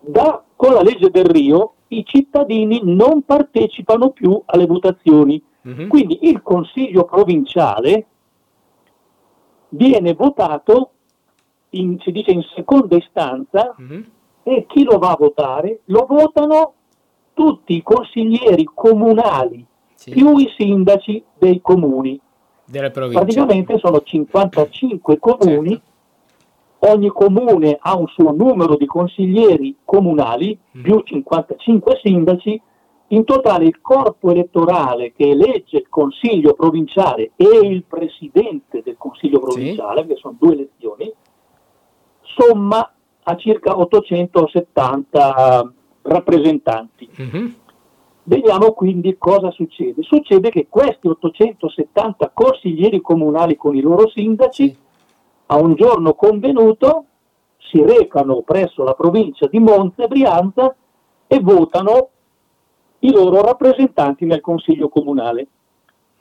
Da, 0.00 0.42
con 0.56 0.72
la 0.72 0.82
legge 0.82 1.10
del 1.10 1.26
Rio 1.26 1.74
i 1.88 2.04
cittadini 2.04 2.80
non 2.82 3.22
partecipano 3.22 4.10
più 4.10 4.40
alle 4.46 4.66
votazioni. 4.66 5.42
Mm-hmm. 5.66 5.88
Quindi 5.88 6.18
il 6.22 6.42
Consiglio 6.42 7.04
provinciale 7.04 8.06
viene 9.70 10.14
votato, 10.14 10.90
in, 11.70 11.98
si 12.00 12.10
dice 12.10 12.30
in 12.30 12.42
seconda 12.54 12.96
istanza, 12.96 13.74
mm-hmm. 13.80 14.02
e 14.42 14.66
chi 14.66 14.84
lo 14.84 14.98
va 14.98 15.10
a 15.10 15.16
votare? 15.18 15.80
Lo 15.86 16.06
votano 16.06 16.74
tutti 17.38 17.76
i 17.76 17.84
consiglieri 17.84 18.64
comunali 18.64 19.64
sì. 19.94 20.10
più 20.10 20.36
i 20.38 20.52
sindaci 20.58 21.22
dei 21.38 21.60
comuni. 21.60 22.20
Praticamente 22.64 23.78
sono 23.78 24.02
55 24.02 25.18
comuni 25.20 25.68
certo 25.70 25.86
ogni 26.80 27.08
comune 27.08 27.76
ha 27.80 27.96
un 27.96 28.06
suo 28.08 28.32
numero 28.32 28.76
di 28.76 28.86
consiglieri 28.86 29.76
comunali 29.84 30.56
mm. 30.76 30.82
più 30.82 31.00
55 31.00 32.00
sindaci, 32.02 32.60
in 33.08 33.24
totale 33.24 33.64
il 33.64 33.80
corpo 33.80 34.30
elettorale 34.30 35.12
che 35.12 35.30
elegge 35.30 35.78
il 35.78 35.88
consiglio 35.88 36.54
provinciale 36.54 37.32
e 37.36 37.46
il 37.62 37.84
presidente 37.84 38.82
del 38.82 38.96
consiglio 38.98 39.40
provinciale, 39.40 40.02
sì. 40.02 40.06
che 40.08 40.16
sono 40.16 40.36
due 40.38 40.52
elezioni, 40.52 41.12
somma 42.22 42.92
a 43.22 43.36
circa 43.36 43.78
870 43.78 45.72
rappresentanti. 46.08 47.08
Mm-hmm. 47.20 47.46
Vediamo 48.24 48.72
quindi 48.72 49.16
cosa 49.16 49.50
succede. 49.50 50.02
Succede 50.02 50.50
che 50.50 50.66
questi 50.68 51.08
870 51.08 52.30
consiglieri 52.34 53.00
comunali 53.00 53.56
con 53.56 53.74
i 53.74 53.80
loro 53.80 54.08
sindaci 54.08 54.76
a 55.46 55.56
un 55.56 55.74
giorno 55.74 56.14
convenuto 56.14 57.04
si 57.70 57.82
recano 57.82 58.42
presso 58.42 58.82
la 58.82 58.94
provincia 58.94 59.46
di 59.46 59.58
Monza 59.58 60.04
e 60.04 60.08
Brianza 60.08 60.74
e 61.26 61.40
votano 61.40 62.08
i 63.00 63.12
loro 63.12 63.42
rappresentanti 63.42 64.24
nel 64.24 64.40
consiglio 64.40 64.88
comunale. 64.88 65.46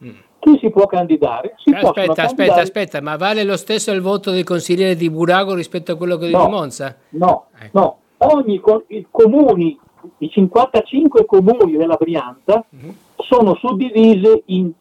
Mm. 0.04 0.16
Chi 0.40 0.60
si 0.62 0.70
può 0.70 0.86
candidare? 0.86 1.56
Si 1.58 1.72
aspetta, 1.72 1.90
aspetta, 1.90 2.14
candidare... 2.14 2.62
aspetta, 2.62 3.02
ma 3.02 3.18
vale 3.18 3.44
lo 3.44 3.58
stesso 3.58 3.92
il 3.92 4.02
voto 4.02 4.32
del 4.32 4.44
consigliere 4.44 4.96
di 4.96 5.10
Burago 5.10 5.56
rispetto 5.56 5.94
a 5.94 5.96
quello 5.96 6.18
che 6.18 6.30
no, 6.30 6.46
di 6.46 6.52
Monza? 6.52 6.96
No, 7.10 7.48
ecco. 7.58 7.80
no. 7.80 7.98
Ogni 8.18 8.62
i 8.88 9.08
comuni, 9.10 9.80
i 10.20 10.30
55 10.30 11.26
comuni 11.26 11.78
della 11.78 11.96
Brianza 11.96 12.66
mm-hmm. 12.76 12.90
sono 13.18 13.56
suddivisi 13.56 14.44
in 14.46 14.72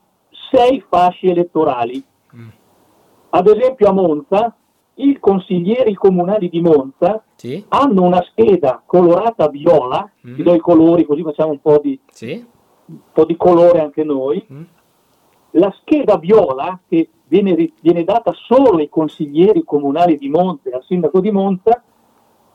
sei 0.51 0.83
fasce 0.89 1.31
elettorali. 1.31 2.03
Mm. 2.35 2.49
Ad 3.31 3.47
esempio 3.49 3.89
a 3.89 3.93
Monza, 3.93 4.57
i 4.95 5.19
consiglieri 5.19 5.95
comunali 5.95 6.49
di 6.49 6.61
Monza 6.61 7.23
sì. 7.35 7.63
hanno 7.69 8.03
una 8.03 8.23
scheda 8.31 8.83
colorata 8.85 9.49
viola, 9.49 10.11
mm. 10.27 10.35
ti 10.35 10.43
do 10.43 10.55
i 10.55 10.61
colori 10.61 11.05
così 11.05 11.23
facciamo 11.23 11.51
un 11.51 11.61
po' 11.61 11.79
di, 11.83 11.99
sì. 12.11 12.45
un 12.87 12.99
po 13.13 13.25
di 13.25 13.37
colore 13.37 13.81
anche 13.81 14.05
noi, 14.05 14.45
mm. 14.51 14.63
la 15.53 15.75
scheda 15.81 16.17
viola, 16.17 16.79
che 16.89 17.11
viene, 17.27 17.73
viene 17.81 18.05
data 18.05 18.33
solo 18.33 18.79
ai 18.79 18.89
consiglieri 18.89 19.65
comunali 19.65 20.17
di 20.17 20.29
Monte, 20.29 20.71
al 20.71 20.85
sindaco 20.85 21.21
di 21.21 21.31
Monza, 21.31 21.83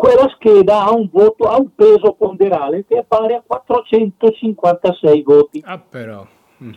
quella 0.01 0.27
scheda 0.34 0.86
ha 0.86 0.91
un 0.91 1.08
voto, 1.12 1.43
ha 1.43 1.60
un 1.60 1.75
peso 1.75 2.13
ponderale 2.13 2.86
che 2.88 2.98
è 2.98 3.05
pari 3.08 3.36
a 3.36 3.43
456 3.46 5.22
voti. 5.22 5.62
Ah, 5.63 5.77
però. 5.77 6.25
Mm. 6.63 6.72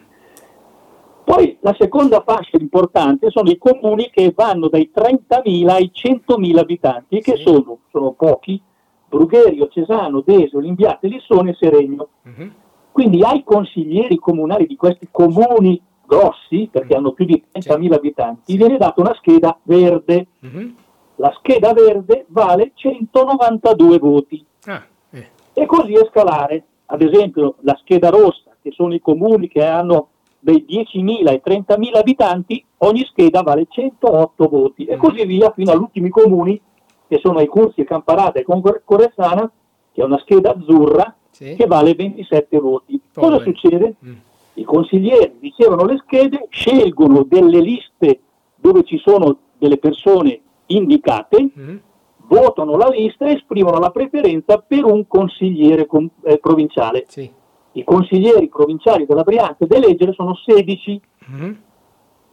Poi 1.24 1.56
la 1.62 1.74
seconda 1.78 2.22
fascia 2.22 2.58
importante 2.60 3.30
sono 3.30 3.48
i 3.48 3.56
comuni 3.56 4.10
che 4.12 4.30
vanno 4.36 4.68
dai 4.68 4.90
30.000 4.94 5.70
ai 5.70 5.90
100.000 5.90 6.58
abitanti, 6.58 7.20
che 7.22 7.36
Sì. 7.36 7.44
sono, 7.44 7.78
sono 7.90 8.12
pochi, 8.12 8.60
Brugherio, 9.08 9.68
Cesano, 9.68 10.20
Desio, 10.20 10.58
Limbiate, 10.58 11.08
Lissone 11.08 11.52
e 11.52 11.56
Seregno. 11.58 12.08
Mhm. 12.24 12.52
Quindi 12.92 13.22
ai 13.22 13.42
consiglieri 13.42 14.16
comunali 14.18 14.66
di 14.66 14.76
questi 14.76 15.08
comuni 15.10 15.80
grossi, 16.06 16.68
perché 16.70 16.94
hanno 16.94 17.12
più 17.12 17.24
di 17.24 17.42
30.000 17.50 17.94
abitanti, 17.94 18.54
viene 18.58 18.76
data 18.76 19.00
una 19.00 19.14
scheda 19.14 19.58
verde. 19.62 20.26
Mhm. 20.40 20.74
La 21.16 21.32
scheda 21.38 21.72
verde 21.72 22.24
vale 22.28 22.72
192 22.74 23.98
voti 23.98 24.44
Ah, 24.66 24.82
eh. 25.10 25.28
e 25.52 25.66
così 25.66 25.94
a 25.94 26.06
scalare. 26.10 26.64
Ad 26.86 27.02
esempio 27.02 27.56
la 27.60 27.76
scheda 27.80 28.10
rossa, 28.10 28.50
che 28.60 28.70
sono 28.72 28.94
i 28.94 29.00
comuni 29.00 29.48
che 29.48 29.64
hanno 29.64 30.08
dai 30.40 30.64
10.000 30.68 31.28
ai 31.28 31.40
30.000 31.42 31.98
abitanti, 31.98 32.62
ogni 32.78 33.04
scheda 33.04 33.42
vale 33.42 33.66
108 33.68 34.48
voti 34.48 34.84
e 34.84 34.94
Mhm. 34.94 35.00
così 35.00 35.24
via 35.24 35.50
fino 35.52 35.72
agli 35.72 35.78
ultimi 35.80 36.08
comuni 36.10 36.60
che 37.06 37.18
sono 37.22 37.38
ai 37.38 37.46
Cursi 37.46 37.80
e 37.82 37.84
Camparata 37.84 38.38
e 38.40 38.42
Cor- 38.44 38.82
Correzzana, 38.84 39.50
che 39.92 40.00
è 40.00 40.04
una 40.04 40.18
scheda 40.18 40.50
azzurra 40.50 41.14
Sì. 41.30 41.54
che 41.54 41.66
vale 41.66 41.94
27 41.94 42.58
voti. 42.58 43.00
Cosa 43.12 43.36
Poveri. 43.38 43.44
succede? 43.44 43.94
Mm. 44.04 44.12
I 44.54 44.64
consiglieri 44.64 45.36
ricevono 45.40 45.84
le 45.84 45.98
schede, 46.04 46.46
scelgono 46.50 47.22
delle 47.24 47.60
liste 47.60 48.20
dove 48.56 48.84
ci 48.84 48.98
sono 48.98 49.38
delle 49.58 49.78
persone 49.78 50.40
indicate, 50.66 51.50
Mhm. 51.54 51.80
votano 52.26 52.76
la 52.76 52.88
lista 52.88 53.26
e 53.26 53.32
esprimono 53.34 53.78
la 53.78 53.90
preferenza 53.90 54.58
per 54.58 54.84
un 54.84 55.06
consigliere 55.06 55.86
com- 55.86 56.08
eh, 56.22 56.38
provinciale. 56.38 57.04
Sì. 57.08 57.30
I 57.72 57.84
consiglieri 57.84 58.48
provinciali 58.48 59.04
della 59.04 59.22
Brianza 59.24 59.66
da 59.66 59.76
eleggere 59.76 60.12
sono 60.12 60.34
16. 60.36 61.00
Mhm. 61.26 61.58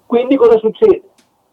Quindi 0.06 0.36
cosa 0.36 0.58
succede? 0.60 1.04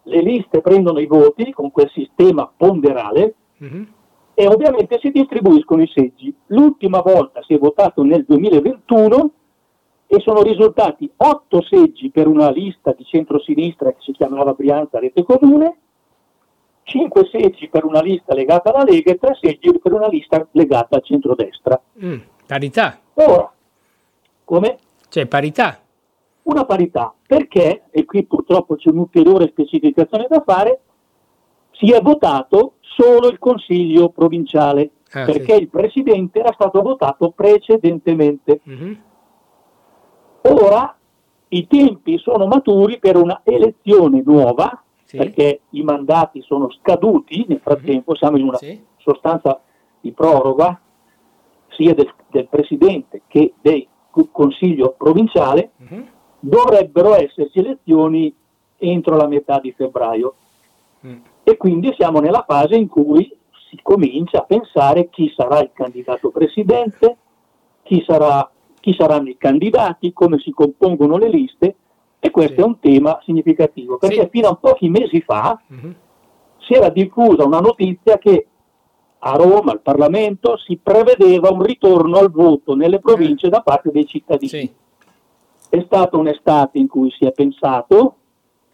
Le 0.04 0.20
liste 0.23 0.61
prendono 0.61 0.99
i 1.00 1.06
voti 1.06 1.52
con 1.52 1.70
quel 1.70 1.90
sistema 1.90 2.50
ponderale 2.54 3.35
Mhm. 3.58 3.87
e 4.35 4.47
ovviamente 4.47 4.99
si 5.00 5.11
distribuiscono 5.11 5.82
i 5.82 5.90
seggi. 5.94 6.35
L'ultima 6.47 7.00
volta 7.00 7.42
si 7.42 7.54
è 7.54 7.58
votato 7.58 8.02
nel 8.02 8.25
2021 8.26 9.30
e 10.06 10.20
sono 10.20 10.42
risultati 10.42 11.11
8 11.16 11.62
seggi 11.62 12.11
per 12.11 12.26
una 12.26 12.50
lista 12.50 12.92
di 12.92 13.04
centrosinistra 13.04 13.90
che 13.90 13.99
si 14.00 14.12
chiamava 14.12 14.52
Brianza 14.54 14.99
Rete 14.99 15.23
Comune, 15.25 15.76
5 16.88 17.28
seggi 17.30 17.68
per 17.68 17.85
una 17.85 18.00
lista 18.00 18.33
legata 18.35 18.73
alla 18.73 18.83
Lega 18.85 19.12
e 19.12 19.18
3 19.18 19.38
seggi 19.40 19.78
per 19.78 19.92
una 19.92 20.09
lista 20.09 20.47
legata 20.52 20.97
al 20.97 21.04
centrodestra. 21.04 21.78
Mm. 22.02 22.18
Parità. 22.47 22.99
Ora, 23.14 23.52
come? 24.45 24.78
C'è 25.11 25.26
parità. 25.26 25.78
Una 26.45 26.64
parità, 26.64 27.12
perché, 27.26 27.85
e 27.90 28.04
qui 28.07 28.25
purtroppo 28.25 28.76
c'è 28.76 28.88
un'ulteriore 28.88 29.49
specificazione 29.49 30.26
da 30.30 30.42
fare, 30.47 30.80
si 31.73 31.92
è 31.92 32.00
votato 32.00 32.76
solo 32.80 33.28
il 33.28 33.38
Consiglio 33.38 34.09
provinciale, 34.09 34.90
Ah, 35.12 35.25
perché 35.25 35.54
sì. 35.54 35.61
il 35.62 35.68
Presidente 35.68 36.38
era 36.38 36.52
stato 36.52 36.83
votato 36.83 37.30
precedentemente. 37.30 38.61
Mhm. 38.62 39.02
Ora 40.42 40.97
i 41.49 41.66
tempi 41.66 42.18
sono 42.18 42.47
maturi 42.47 42.99
per 42.99 43.16
una 43.16 43.40
elezione 43.45 44.23
nuova, 44.25 44.83
Sì. 45.08 45.16
perché 45.16 45.60
i 45.70 45.82
mandati 45.82 46.42
sono 46.42 46.70
scaduti 46.70 47.46
nel 47.48 47.60
frattempo, 47.60 48.14
siamo 48.14 48.36
in 48.36 48.44
una 48.44 48.58
Sì. 48.58 48.78
sostanza 48.98 49.58
di 50.02 50.12
proroga 50.12 50.78
sia 51.70 51.94
del, 51.94 52.12
del 52.28 52.46
Presidente 52.48 53.22
che 53.26 53.54
del 53.62 53.86
Consiglio 54.30 54.94
provinciale, 54.98 55.70
Mhm. 55.78 56.06
dovrebbero 56.40 57.14
esserci 57.14 57.58
elezioni 57.60 58.34
entro 58.76 59.16
la 59.16 59.26
metà 59.26 59.58
di 59.60 59.72
febbraio 59.72 60.34
Mm. 61.06 61.16
e 61.44 61.56
quindi 61.56 61.94
siamo 61.96 62.18
nella 62.20 62.44
fase 62.46 62.74
in 62.76 62.88
cui 62.88 63.24
si 63.70 63.78
comincia 63.82 64.40
a 64.40 64.44
pensare 64.44 65.08
chi 65.08 65.32
sarà 65.34 65.60
il 65.60 65.70
candidato 65.72 66.30
presidente, 66.30 67.16
chi, 67.82 68.02
sarà, 68.06 68.50
chi 68.80 68.92
saranno 68.92 69.28
i 69.30 69.36
candidati, 69.38 70.12
come 70.12 70.38
si 70.38 70.50
compongono 70.50 71.16
le 71.16 71.28
liste 71.28 71.76
e 72.20 72.30
questo 72.30 72.54
Sì. 72.54 72.60
è 72.60 72.64
un 72.64 72.78
tema 72.80 73.18
significativo 73.25 73.96
perché 73.98 74.22
Sì. 74.22 74.28
fino 74.30 74.48
a 74.48 74.54
pochi 74.56 74.88
mesi 74.88 75.20
fa 75.20 75.60
Mhm. 75.68 75.94
si 76.58 76.72
era 76.75 76.88
diffusa 76.88 77.44
una 77.44 77.60
notizia 77.60 78.18
che 78.18 78.46
a 79.20 79.32
Roma, 79.37 79.72
al 79.72 79.80
Parlamento, 79.80 80.56
si 80.58 80.78
prevedeva 80.80 81.50
un 81.50 81.62
ritorno 81.62 82.18
al 82.18 82.30
voto 82.30 82.76
nelle 82.76 83.00
province 83.00 83.48
da 83.48 83.62
parte 83.62 83.90
dei 83.90 84.06
cittadini. 84.06 84.48
Sì. 84.48 84.70
È 85.70 85.82
stata 85.84 86.16
un'estate 86.16 86.78
in 86.78 86.87
cui 86.87 87.10
si 87.10 87.25
è 87.26 87.32
pensato, 87.32 88.14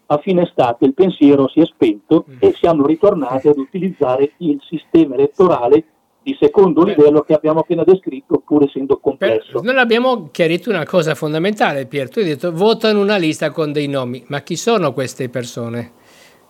a 0.07 0.17
fine 0.19 0.43
estate 0.43 0.85
il 0.85 0.93
pensiero 0.93 1.47
si 1.47 1.61
è 1.61 1.65
spento 1.65 2.25
Mm. 2.29 2.35
e 2.39 2.53
siamo 2.53 2.85
ritornati 2.85 3.47
ad 3.47 3.57
utilizzare 3.57 4.33
il 4.37 4.61
sistema 4.67 5.15
elettorale 5.15 5.83
di 6.25 6.35
secondo 6.39 6.83
livello 6.83 7.21
che 7.21 7.35
abbiamo 7.35 7.59
appena 7.59 7.83
descritto, 7.83 8.41
pur 8.43 8.63
essendo 8.63 8.97
complesso. 8.97 9.61
non 9.61 9.77
abbiamo 9.77 10.29
chiarito 10.31 10.71
una 10.71 10.83
cosa 10.83 11.13
fondamentale, 11.13 11.85
Pier. 11.85 12.09
Tu 12.09 12.17
hai 12.17 12.25
detto 12.25 12.51
votano 12.51 12.99
una 12.99 13.17
lista 13.17 13.51
con 13.51 13.71
dei 13.71 13.87
nomi, 13.87 14.23
ma 14.29 14.41
chi 14.41 14.55
sono 14.55 14.91
queste 14.91 15.29
persone? 15.29 15.91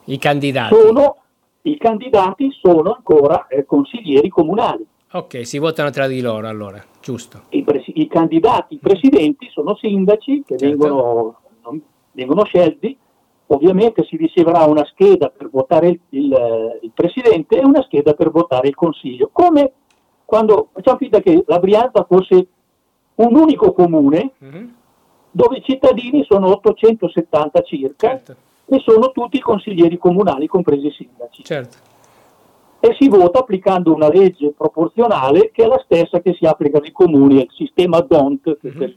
I 0.05 0.17
candidati? 0.17 0.73
Sono, 0.73 1.17
I 1.63 1.77
candidati 1.77 2.49
sono 2.61 2.93
ancora 2.93 3.47
eh, 3.47 3.65
consiglieri 3.65 4.29
comunali. 4.29 4.85
Ok, 5.11 5.45
si 5.45 5.59
votano 5.59 5.89
tra 5.89 6.07
di 6.07 6.21
loro 6.21 6.47
allora, 6.47 6.81
giusto. 7.01 7.41
I, 7.49 7.63
presi- 7.63 7.99
i 7.99 8.07
candidati 8.07 8.77
presidenti 8.81 9.49
sono 9.51 9.75
sindaci 9.75 10.43
che 10.45 10.57
Certo. 10.57 10.77
vengono, 10.77 11.39
vengono 12.13 12.45
scelti. 12.45 12.97
Ovviamente 13.47 14.03
si 14.05 14.17
riceverà 14.17 14.63
una 14.65 14.83
scheda 14.85 15.29
per 15.29 15.49
votare 15.49 15.87
il, 15.89 15.99
il- 16.09 16.79
il 16.81 16.91
presidente 16.93 17.59
e 17.59 17.63
una 17.65 17.83
scheda 17.83 18.13
per 18.13 18.31
votare 18.31 18.67
il 18.67 18.75
consiglio. 18.75 19.29
Come 19.31 19.71
quando 20.25 20.69
facciamo 20.73 20.97
finta 20.97 21.19
che 21.19 21.43
la 21.45 21.59
Brianza 21.59 22.03
fosse 22.09 22.47
un 23.15 23.35
unico 23.35 23.71
comune 23.73 24.31
Mhm. 24.39 24.73
dove 25.31 25.57
i 25.57 25.63
cittadini 25.63 26.23
sono 26.27 26.49
870 26.49 27.61
circa 27.61 28.07
Certo, 28.09 28.35
e 28.65 28.79
sono 28.79 29.11
tutti 29.11 29.39
consiglieri 29.39 29.97
comunali, 29.97 30.47
compresi 30.47 30.87
i 30.87 30.91
sindaci. 30.91 31.43
certo. 31.43 31.77
e 32.81 32.95
si 32.99 33.07
vota 33.09 33.39
applicando 33.39 33.93
una 33.95 34.09
legge 34.09 34.51
proporzionale 34.55 35.49
che 35.51 35.63
è 35.63 35.67
la 35.67 35.81
stessa 35.85 36.21
che 36.21 36.35
si 36.35 36.45
applica 36.45 36.77
nei 36.77 36.91
comuni, 36.91 37.37
il 37.37 37.47
sistema 37.51 37.99
DONT, 37.99 38.57
Mhm. 38.61 38.77
per 38.77 38.95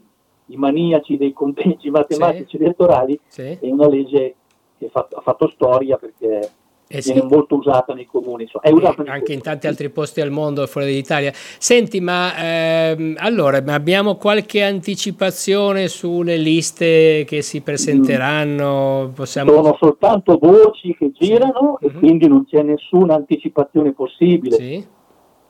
i 0.49 0.57
maniaci 0.57 1.17
dei 1.17 1.33
conteggi 1.33 1.91
matematici 1.91 2.57
elettorali 2.57 3.19
Sì. 3.29 3.43
è 3.61 3.69
una 3.71 3.89
legge 3.89 4.35
che 4.79 4.89
fa- 4.91 5.09
ha 5.13 5.21
fatto 5.21 5.51
storia 5.55 5.97
perché 5.97 6.51
Eh 6.91 7.03
sì. 7.03 7.13
viene 7.13 7.29
molto 7.29 7.57
usata 7.57 7.93
nei 7.93 8.07
comuni. 8.07 8.45
insomma, 8.45 8.65
è 8.65 8.71
usata 8.71 9.03
Eh, 9.03 9.11
anche 9.11 9.33
in 9.35 9.43
tanti 9.43 9.67
altri 9.67 9.91
posti 9.91 10.21
al 10.23 10.31
mondo 10.31 10.67
fuori 10.67 10.87
dall'Italia. 10.87 11.33
Senti, 11.35 12.01
ma 12.01 12.33
ehm, 12.37 13.17
allora 13.19 13.59
abbiamo 13.75 14.15
qualche 14.17 14.63
anticipazione 14.63 15.89
sulle 15.89 16.37
liste 16.39 17.25
che 17.27 17.43
si 17.43 17.61
presenteranno? 17.61 19.11
Possiamo... 19.15 19.53
Sono 19.53 19.77
soltanto 19.79 20.39
voci 20.41 20.95
che 20.97 21.11
girano 21.13 21.79
e 21.81 21.91
Mhm. 21.93 21.99
quindi 21.99 22.27
non 22.29 22.47
c'è 22.47 22.63
nessuna 22.63 23.15
anticipazione 23.17 23.93
possibile. 23.93 24.57
Sì? 24.57 24.87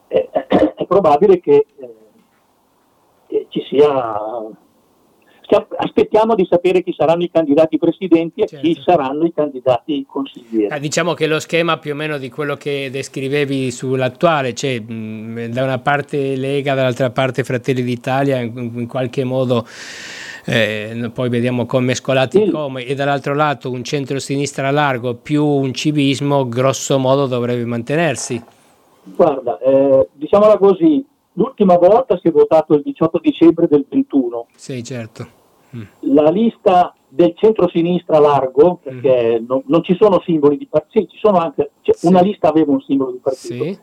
è, 0.08 0.28
è 0.74 0.86
probabile 0.86 1.38
che, 1.38 1.66
eh, 1.78 1.94
che 3.28 3.46
ci 3.50 3.62
sia. 3.68 4.16
Aspettiamo 5.78 6.34
di 6.34 6.46
sapere 6.48 6.82
chi 6.82 6.92
saranno 6.96 7.22
i 7.22 7.30
candidati 7.30 7.78
presidenti 7.78 8.42
e 8.42 8.46
chi 8.46 8.74
Certo. 8.74 8.90
saranno 8.90 9.24
i 9.24 9.32
candidati 9.32 10.04
consiglieri. 10.06 10.72
Ah, 10.72 10.78
diciamo 10.78 11.14
che 11.14 11.26
lo 11.26 11.40
schema 11.40 11.78
più 11.78 11.92
o 11.92 11.94
meno 11.94 12.18
di 12.18 12.28
quello 12.28 12.54
che 12.56 12.88
descrivevi 12.92 13.70
sull'attuale, 13.70 14.52
cioè 14.54 14.78
mh, 14.80 15.46
da 15.46 15.62
una 15.64 15.78
parte 15.78 16.36
Lega, 16.36 16.74
dall'altra 16.74 17.10
parte 17.10 17.44
Fratelli 17.44 17.82
d'Italia, 17.82 18.38
in, 18.40 18.72
in 18.74 18.86
qualche 18.86 19.24
modo 19.24 19.66
eh, 20.44 21.10
poi 21.14 21.28
vediamo 21.30 21.64
come 21.66 21.86
mescolati 21.86 22.44
Sì. 22.44 22.50
come, 22.50 22.84
e 22.84 22.94
dall'altro 22.94 23.34
lato 23.34 23.70
un 23.70 23.82
centro-sinistra 23.84 24.70
largo 24.70 25.14
più 25.14 25.44
un 25.44 25.72
civismo, 25.72 26.46
grosso 26.48 26.98
modo 26.98 27.26
dovrebbe 27.26 27.64
mantenersi. 27.64 28.42
Guarda, 29.04 29.58
eh, 29.60 30.08
diciamola 30.12 30.58
così, 30.58 31.02
l'ultima 31.32 31.76
volta 31.78 32.18
si 32.20 32.28
è 32.28 32.30
votato 32.30 32.74
il 32.74 32.82
18 32.82 33.18
dicembre 33.22 33.66
del 33.66 33.86
21. 33.88 34.46
Sì, 34.54 34.84
certo. 34.84 35.36
Mm. 35.76 35.82
La 36.14 36.30
lista 36.30 36.94
del 37.08 37.34
centro-sinistra 37.36 38.18
largo, 38.18 38.78
perché 38.82 39.42
non, 39.46 39.62
non 39.66 39.82
ci 39.82 39.94
sono 39.96 40.20
simboli 40.24 40.56
di 40.56 40.66
partito, 40.66 41.10
ci 41.12 41.18
sono 41.18 41.38
anche, 41.38 41.70
cioè, 41.82 41.94
Sì. 41.94 42.06
una 42.06 42.20
lista 42.20 42.48
aveva 42.48 42.72
un 42.72 42.80
simbolo 42.80 43.12
di 43.12 43.18
partito. 43.18 43.64
Sì, 43.64 43.78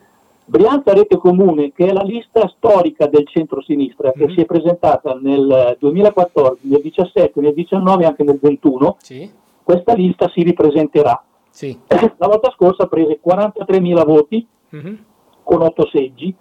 Brianza 0.48 0.94
Rete 0.94 1.18
Comune, 1.18 1.72
che 1.74 1.88
è 1.88 1.92
la 1.92 2.04
lista 2.04 2.48
storica 2.56 3.08
del 3.08 3.28
centro-sinistra, 3.28 4.12
che 4.12 4.26
Mhm. 4.28 4.34
si 4.34 4.42
è 4.42 4.46
presentata 4.46 5.18
nel 5.20 5.76
2014, 5.80 6.68
nel 6.68 6.82
17, 6.82 7.40
nel 7.42 7.54
19 7.56 8.04
e 8.04 8.06
anche 8.06 8.24
nel 8.24 8.38
21, 8.40 8.96
Sì, 9.00 9.28
questa 9.64 9.94
lista 9.94 10.30
si 10.30 10.44
ripresenterà. 10.44 11.20
sì. 11.50 11.76
La 12.18 12.28
volta 12.28 12.52
scorsa 12.52 12.86
prese 12.88 13.20
43.000 13.20 14.04
voti 14.04 14.46
Mhm. 14.70 14.98
con 15.42 15.62
8 15.62 15.88
seggi. 15.92 16.34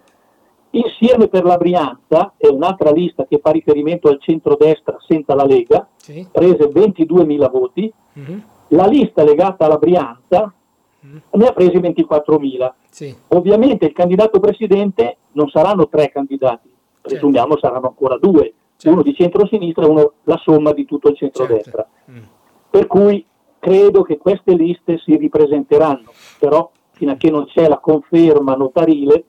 Insieme 0.76 1.28
per 1.28 1.44
la 1.44 1.56
Brianza, 1.56 2.32
è 2.36 2.48
un'altra 2.48 2.90
lista 2.90 3.26
che 3.26 3.38
fa 3.40 3.50
riferimento 3.50 4.08
al 4.08 4.20
centro-destra 4.20 4.96
senza 5.06 5.34
la 5.34 5.44
Lega, 5.44 5.86
Sì. 5.96 6.26
prese 6.30 6.68
22.000 6.68 7.48
voti. 7.48 7.92
Mhm. 8.14 8.42
La 8.68 8.86
lista 8.86 9.22
legata 9.22 9.66
alla 9.66 9.76
Brianza 9.78 10.52
Mhm. 11.00 11.20
ne 11.30 11.46
ha 11.46 11.52
presi 11.52 11.78
24.000. 11.78 12.74
Sì. 12.90 13.14
Ovviamente 13.28 13.84
il 13.86 13.92
candidato 13.92 14.40
presidente 14.40 15.18
non 15.32 15.48
saranno 15.48 15.88
tre 15.88 16.10
candidati, 16.10 16.68
presumiamo 17.00 17.56
saranno 17.58 17.86
ancora 17.88 18.16
due, 18.18 18.52
Certo. 18.76 18.90
uno 18.90 19.02
di 19.02 19.14
centrosinistra 19.14 19.84
e 19.84 19.88
uno 19.88 20.12
la 20.24 20.40
somma 20.42 20.72
di 20.72 20.84
tutto 20.86 21.08
il 21.08 21.16
centrodestra. 21.16 21.86
Certo. 22.06 22.18
Mm. 22.20 22.24
Per 22.70 22.86
cui 22.88 23.24
credo 23.60 24.02
che 24.02 24.18
queste 24.18 24.54
liste 24.54 24.98
si 25.04 25.16
ripresenteranno, 25.16 26.10
però 26.40 26.68
fino 26.90 27.12
a 27.12 27.16
che 27.16 27.30
non 27.30 27.46
c'è 27.46 27.68
la 27.68 27.78
conferma 27.78 28.54
notarile, 28.56 29.24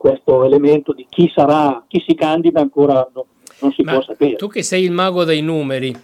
questo 0.00 0.44
elemento 0.44 0.94
di 0.94 1.04
chi 1.10 1.30
sarà, 1.30 1.84
chi 1.86 2.02
si 2.06 2.14
candida 2.14 2.58
ancora 2.58 3.06
no- 3.12 3.26
non 3.60 3.70
si 3.72 3.82
Ma 3.82 3.92
può 3.92 4.02
sapere. 4.02 4.36
tu 4.36 4.48
che 4.48 4.62
sei 4.62 4.84
il 4.84 4.92
mago 4.92 5.24
dei 5.24 5.42
numeri, 5.42 5.94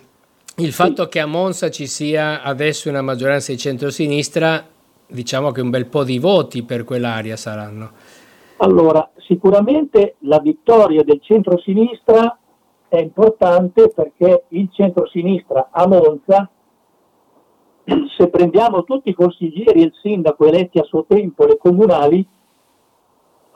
il 0.57 0.73
fatto 0.73 1.09
che 1.09 1.19
a 1.19 1.25
Monza 1.25 1.71
ci 1.71 1.87
sia 1.87 2.43
adesso 2.43 2.91
una 2.91 3.01
maggioranza 3.01 3.53
di 3.53 3.57
centrosinistra, 3.59 4.67
diciamo 5.07 5.51
che 5.51 5.63
un 5.63 5.71
bel 5.71 5.87
po' 5.87 6.05
di 6.05 6.19
voti 6.19 6.63
per 6.63 6.85
quell'area 6.85 7.37
saranno. 7.37 7.91
Allora, 8.59 9.11
sicuramente 9.17 10.17
la 10.21 10.41
vittoria 10.41 11.03
del 11.03 11.21
centro-sinistra 11.23 12.39
è 12.89 12.99
importante 12.99 13.89
perché 13.89 14.45
il 14.49 14.69
centro-sinistra 14.73 15.71
a 15.73 15.87
Monza, 15.87 16.51
se 18.15 18.29
prendiamo 18.29 18.85
tutti 18.85 19.09
i 19.09 19.15
consiglieri 19.15 19.81
e 19.81 19.85
il 19.85 19.93
sindaco 20.03 20.45
eletti 20.45 20.79
a 20.79 20.85
suo 20.85 21.07
tempo, 21.09 21.47
le 21.47 21.57
comunali, 21.57 22.27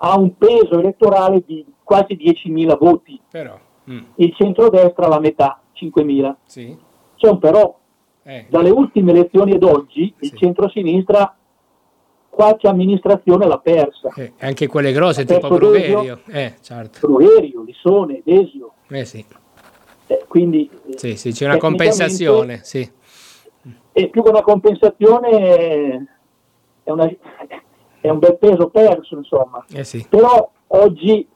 ha 0.02 0.18
un 0.18 0.36
peso 0.36 0.78
elettorale 0.78 1.42
di 1.46 1.64
quasi 1.82 2.16
10.000 2.16 2.76
voti. 2.78 3.20
Però, 3.30 3.58
mm, 3.90 3.98
Il 4.16 4.34
centrodestra 4.34 5.08
la 5.08 5.20
metà, 5.20 5.60
5.000. 5.72 6.36
sì. 6.44 6.76
C'è 7.16 7.28
un 7.28 7.38
però, 7.38 7.76
Eh, 8.22 8.46
dalle 8.50 8.68
ultime 8.70 9.12
elezioni 9.12 9.52
ad 9.52 9.62
oggi 9.62 10.14
il 10.20 10.28
Sì. 10.28 10.36
centro-sinistra 10.36 11.34
qualche 12.28 12.68
amministrazione 12.68 13.46
l'ha 13.46 13.58
persa. 13.58 14.10
eh, 14.14 14.32
anche 14.40 14.66
quelle 14.68 14.92
grosse, 14.92 15.24
tipo 15.24 15.40
perso 15.48 15.56
Brugherio. 15.56 16.20
Eh, 16.28 16.54
certo. 16.60 17.06
Bruerio, 17.06 17.62
Lissone, 17.62 18.20
Desio. 18.24 18.72
Eh 18.88 19.04
sì, 19.04 19.24
Eh, 20.06 20.24
quindi 20.28 20.68
eh, 20.88 20.98
sì, 20.98 21.16
sì, 21.16 21.32
c'è 21.32 21.46
una 21.46 21.56
compensazione, 21.58 22.60
sì. 22.62 22.88
E 23.92 24.08
più 24.08 24.22
che 24.22 24.28
una 24.28 24.42
compensazione 24.42 25.28
eh, 25.30 26.04
è, 26.84 26.90
una- 26.90 27.10
è 28.00 28.08
un 28.08 28.18
bel 28.18 28.38
peso 28.38 28.68
perso, 28.68 29.16
insomma. 29.16 29.64
Eh 29.72 29.84
sì, 29.84 30.06
Però 30.08 30.50
oggi 30.68 31.26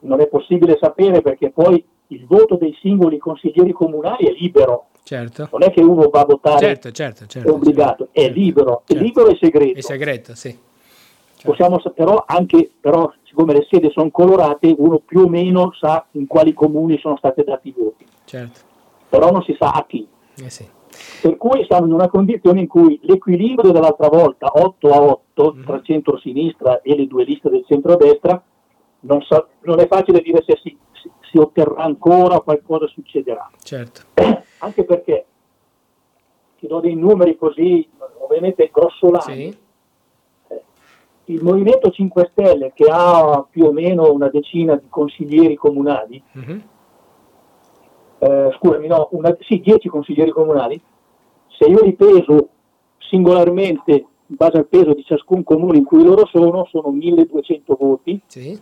non 0.00 0.20
è 0.20 0.26
possibile 0.28 0.78
sapere 0.80 1.22
perché 1.22 1.50
poi 1.50 1.84
il 2.08 2.26
voto 2.26 2.56
dei 2.56 2.76
singoli 2.80 3.18
consiglieri 3.18 3.72
comunali 3.72 4.26
è 4.26 4.32
libero, 4.32 4.88
certo. 5.02 5.48
non 5.50 5.62
è 5.62 5.70
che 5.70 5.80
uno 5.80 6.08
va 6.10 6.20
a 6.20 6.24
votare, 6.26 6.58
Certo, 6.58 6.90
certo, 6.90 7.26
certo. 7.26 7.48
è 7.48 7.50
obbligato, 7.52 8.08
è 8.12 8.20
certo, 8.22 8.38
libero, 8.38 8.82
è 8.84 8.92
certo. 8.92 9.04
libero 9.04 9.28
e 9.28 9.38
segreto. 9.40 9.78
È 9.78 9.82
segreto, 9.82 10.34
sì. 10.34 10.50
Certo. 10.50 11.50
Possiamo 11.50 11.80
però 11.94 12.22
anche, 12.26 12.70
però, 12.78 13.10
siccome 13.24 13.54
le 13.54 13.66
sedi 13.68 13.90
sono 13.92 14.10
colorate, 14.10 14.74
uno 14.76 14.98
più 14.98 15.20
o 15.22 15.28
meno 15.28 15.72
sa 15.72 16.04
in 16.12 16.26
quali 16.26 16.52
comuni 16.52 16.98
sono 16.98 17.16
stati 17.16 17.42
dati 17.42 17.68
i 17.68 17.74
voti, 17.76 18.06
Certo. 18.24 18.60
però 19.08 19.30
non 19.30 19.42
si 19.42 19.56
sa 19.58 19.70
a 19.70 19.84
chi. 19.86 20.06
Eh 20.36 20.50
sì. 20.50 20.68
Per 21.22 21.36
cui 21.36 21.64
siamo 21.66 21.86
in 21.86 21.92
una 21.92 22.08
condizione 22.08 22.60
in 22.60 22.66
cui 22.66 22.98
l'equilibrio 23.02 23.70
dell'altra 23.70 24.08
volta, 24.08 24.50
8 24.54 24.88
a 24.90 25.00
8, 25.02 25.52
Mhm. 25.54 25.64
tra 25.64 25.80
centro-sinistra 25.82 26.80
e 26.82 26.96
le 26.96 27.06
due 27.06 27.24
liste 27.24 27.48
del 27.48 27.64
centro-destra, 27.66 28.42
non, 29.00 29.22
sa- 29.22 29.46
non 29.62 29.78
è 29.80 29.86
facile 29.86 30.20
dire 30.20 30.42
se 30.44 30.58
si, 30.62 30.76
si- 31.30 31.38
otterrà 31.38 31.82
ancora 31.84 32.36
o 32.36 32.42
qualcosa 32.42 32.86
succederà. 32.88 33.48
Certo. 33.62 34.00
Anche 34.58 34.84
perché, 34.84 35.26
ti 36.58 36.66
do 36.66 36.80
dei 36.80 36.94
numeri 36.96 37.36
così, 37.36 37.88
ovviamente 38.18 38.68
grossolani, 38.72 39.52
Sì. 39.52 39.60
il 41.26 41.42
Movimento 41.42 41.90
5 41.90 42.28
Stelle, 42.32 42.72
che 42.74 42.86
ha 42.90 43.44
più 43.48 43.64
o 43.66 43.72
meno 43.72 44.12
una 44.12 44.28
decina 44.28 44.74
di 44.76 44.86
consiglieri 44.88 45.54
comunali, 45.54 46.22
Mhm. 46.32 46.62
eh, 48.18 48.50
scusami, 48.58 48.86
no, 48.88 49.08
una, 49.12 49.36
sì, 49.40 49.60
10 49.60 49.88
consiglieri 49.88 50.30
comunali, 50.30 50.80
se 51.58 51.64
io 51.66 51.82
li 51.82 51.92
peso 51.94 52.48
singolarmente 52.98 53.92
in 53.92 54.36
base 54.38 54.56
al 54.58 54.66
peso 54.66 54.94
di 54.94 55.04
ciascun 55.04 55.42
comune 55.44 55.76
in 55.76 55.84
cui 55.84 56.02
loro 56.02 56.26
sono, 56.26 56.66
sono 56.70 56.90
1200 56.90 57.76
voti, 57.78 58.20
Sì. 58.26 58.58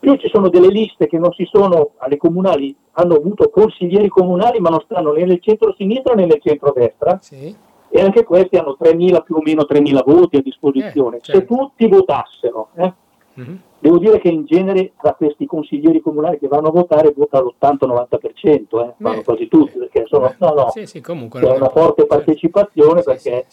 più 0.00 0.16
ci 0.16 0.28
sono 0.32 0.48
delle 0.48 0.68
liste 0.68 1.06
che 1.06 1.18
non 1.18 1.30
si 1.32 1.44
sono 1.44 1.90
alle 1.98 2.16
comunali, 2.16 2.74
hanno 2.92 3.14
avuto 3.14 3.50
consiglieri 3.50 4.08
comunali 4.08 4.58
ma 4.58 4.70
non 4.70 4.80
stanno 4.80 5.12
né 5.12 5.24
nel 5.24 5.40
centro-sinistra 5.40 6.14
né 6.14 6.26
nel 6.26 6.40
centro-destra 6.42 7.18
Sì. 7.20 7.54
e 7.88 8.00
anche 8.00 8.24
questi 8.24 8.56
hanno 8.56 8.76
3.000 8.78 9.20
più 9.22 9.36
o 9.36 9.42
meno 9.42 9.64
3.000 9.64 10.02
voti 10.04 10.36
a 10.36 10.42
disposizione. 10.42 11.18
Eh, 11.18 11.20
certo. 11.20 11.40
Se 11.40 11.46
tutti 11.46 11.88
votassero, 11.88 12.68
eh, 12.76 12.92
Mhm. 13.34 13.60
Devo 13.80 13.98
dire 13.98 14.20
che 14.20 14.28
in 14.28 14.44
genere 14.44 14.92
tra 15.00 15.14
questi 15.14 15.46
consiglieri 15.46 16.00
comunali 16.00 16.38
che 16.38 16.46
vanno 16.48 16.68
a 16.68 16.72
votare 16.72 17.12
vota 17.16 17.40
l'80-90%, 17.40 18.80
eh, 18.84 18.94
vanno 18.98 19.22
quasi 19.22 19.48
tutti, 19.48 19.78
perché 19.78 20.04
sono, 20.06 20.32
no, 20.38 20.52
no, 20.54 20.70
Sì, 20.70 20.86
sì, 20.86 21.00
comunque. 21.00 21.40
c'è 21.40 21.50
una 21.50 21.68
forte 21.70 22.02
Certo. 22.02 22.14
partecipazione 22.14 23.02
perché, 23.02 23.46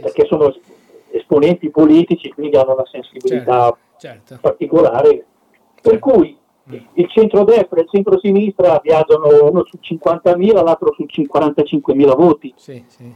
perché 0.00 0.26
sono 0.26 0.52
esponenti 1.10 1.70
politici, 1.70 2.28
quindi 2.30 2.56
hanno 2.56 2.74
una 2.74 2.86
sensibilità 2.90 3.64
Certo. 3.64 3.78
Certo. 3.98 4.38
particolare. 4.40 5.24
Per 5.80 5.98
cui 5.98 6.36
Mm. 6.70 6.74
il 6.94 7.08
centrodestra 7.08 7.78
e 7.78 7.84
il 7.84 7.88
centrosinistra 7.88 8.78
viaggiano 8.82 9.26
uno 9.48 9.64
su 9.64 9.78
50.000, 9.80 10.62
l'altro 10.62 10.92
su 10.92 11.06
45.000 11.06 12.14
voti. 12.14 12.52
Sì, 12.56 12.84
sì. 12.88 13.10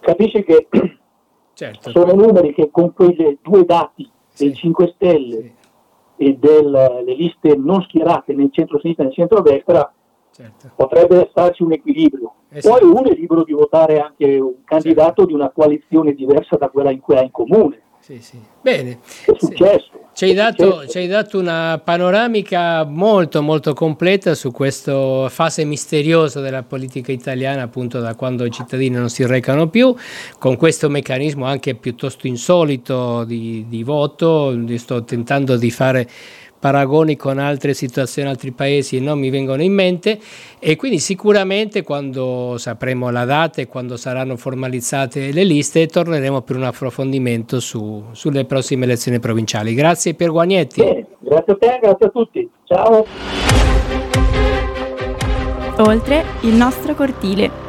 Capisci 0.00 0.42
che 0.42 0.68
Certo. 1.52 1.90
sono 1.90 2.14
numeri 2.14 2.54
che 2.54 2.70
con 2.70 2.94
quei 2.94 3.38
due 3.42 3.64
dati 3.66 4.08
dei 4.38 4.50
Sì. 4.54 4.54
5 4.54 4.92
Stelle 4.94 5.52
e 6.18 6.36
delle 6.38 7.02
liste 7.04 7.54
non 7.56 7.80
schierate 7.82 8.34
nel 8.34 8.50
centro-sinistra 8.52 9.04
e 9.04 9.06
nel 9.06 9.14
centro-destra 9.14 9.92
certo. 10.32 10.70
potrebbe 10.74 11.28
starci 11.30 11.62
un 11.62 11.72
equilibrio. 11.72 12.34
Sì. 12.50 12.68
Poi 12.68 12.82
uno 12.82 13.04
è 13.04 13.14
libero 13.14 13.44
di 13.44 13.52
votare 13.52 14.00
anche 14.00 14.38
un 14.38 14.64
candidato 14.64 15.24
di 15.24 15.32
una 15.32 15.50
coalizione 15.50 16.12
diversa 16.12 16.56
da 16.56 16.68
quella 16.68 16.90
in 16.90 17.00
cui 17.00 17.16
ha 17.16 17.22
in 17.22 17.30
comune. 17.30 17.82
Sì, 18.00 18.20
sì. 18.20 18.40
Bene. 18.60 18.98
È 19.24 19.32
Sì. 19.38 19.54
Ci 20.18 20.24
hai, 20.24 20.34
dato, 20.34 20.84
ci 20.88 20.98
hai 20.98 21.06
dato 21.06 21.38
una 21.38 21.80
panoramica 21.82 22.82
molto 22.82 23.40
molto 23.40 23.72
completa 23.72 24.34
su 24.34 24.50
questa 24.50 25.28
fase 25.28 25.62
misteriosa 25.62 26.40
della 26.40 26.64
politica 26.64 27.12
italiana, 27.12 27.62
appunto 27.62 28.00
da 28.00 28.16
quando 28.16 28.44
i 28.44 28.50
cittadini 28.50 28.96
non 28.96 29.10
si 29.10 29.24
recano 29.24 29.68
più, 29.68 29.94
con 30.40 30.56
questo 30.56 30.88
meccanismo 30.88 31.44
anche 31.44 31.76
piuttosto 31.76 32.26
insolito 32.26 33.22
di, 33.22 33.66
di 33.68 33.84
voto. 33.84 34.58
Sto 34.74 35.04
tentando 35.04 35.56
di 35.56 35.70
fare 35.70 36.08
paragoni 36.58 37.16
con 37.16 37.38
altre 37.38 37.74
situazioni, 37.74 38.28
altri 38.28 38.52
paesi 38.52 39.00
non 39.00 39.18
mi 39.18 39.30
vengono 39.30 39.62
in 39.62 39.72
mente 39.72 40.18
e 40.58 40.76
quindi 40.76 40.98
sicuramente 40.98 41.82
quando 41.82 42.56
sapremo 42.58 43.10
la 43.10 43.24
data 43.24 43.60
e 43.60 43.68
quando 43.68 43.96
saranno 43.96 44.36
formalizzate 44.36 45.32
le 45.32 45.44
liste 45.44 45.86
torneremo 45.86 46.42
per 46.42 46.56
un 46.56 46.64
approfondimento 46.64 47.60
su- 47.60 48.04
sulle 48.12 48.44
prossime 48.44 48.84
elezioni 48.84 49.20
provinciali. 49.20 49.74
Grazie 49.74 50.14
Pier 50.14 50.30
Guagnetti. 50.30 50.82
Bene, 50.82 51.06
grazie 51.18 51.52
a 51.52 51.56
te, 51.56 51.78
grazie 51.80 52.06
a 52.06 52.10
tutti. 52.10 52.50
Ciao. 52.64 53.06
Oltre 55.78 56.24
il 56.40 56.54
nostro 56.54 56.94
cortile. 56.94 57.67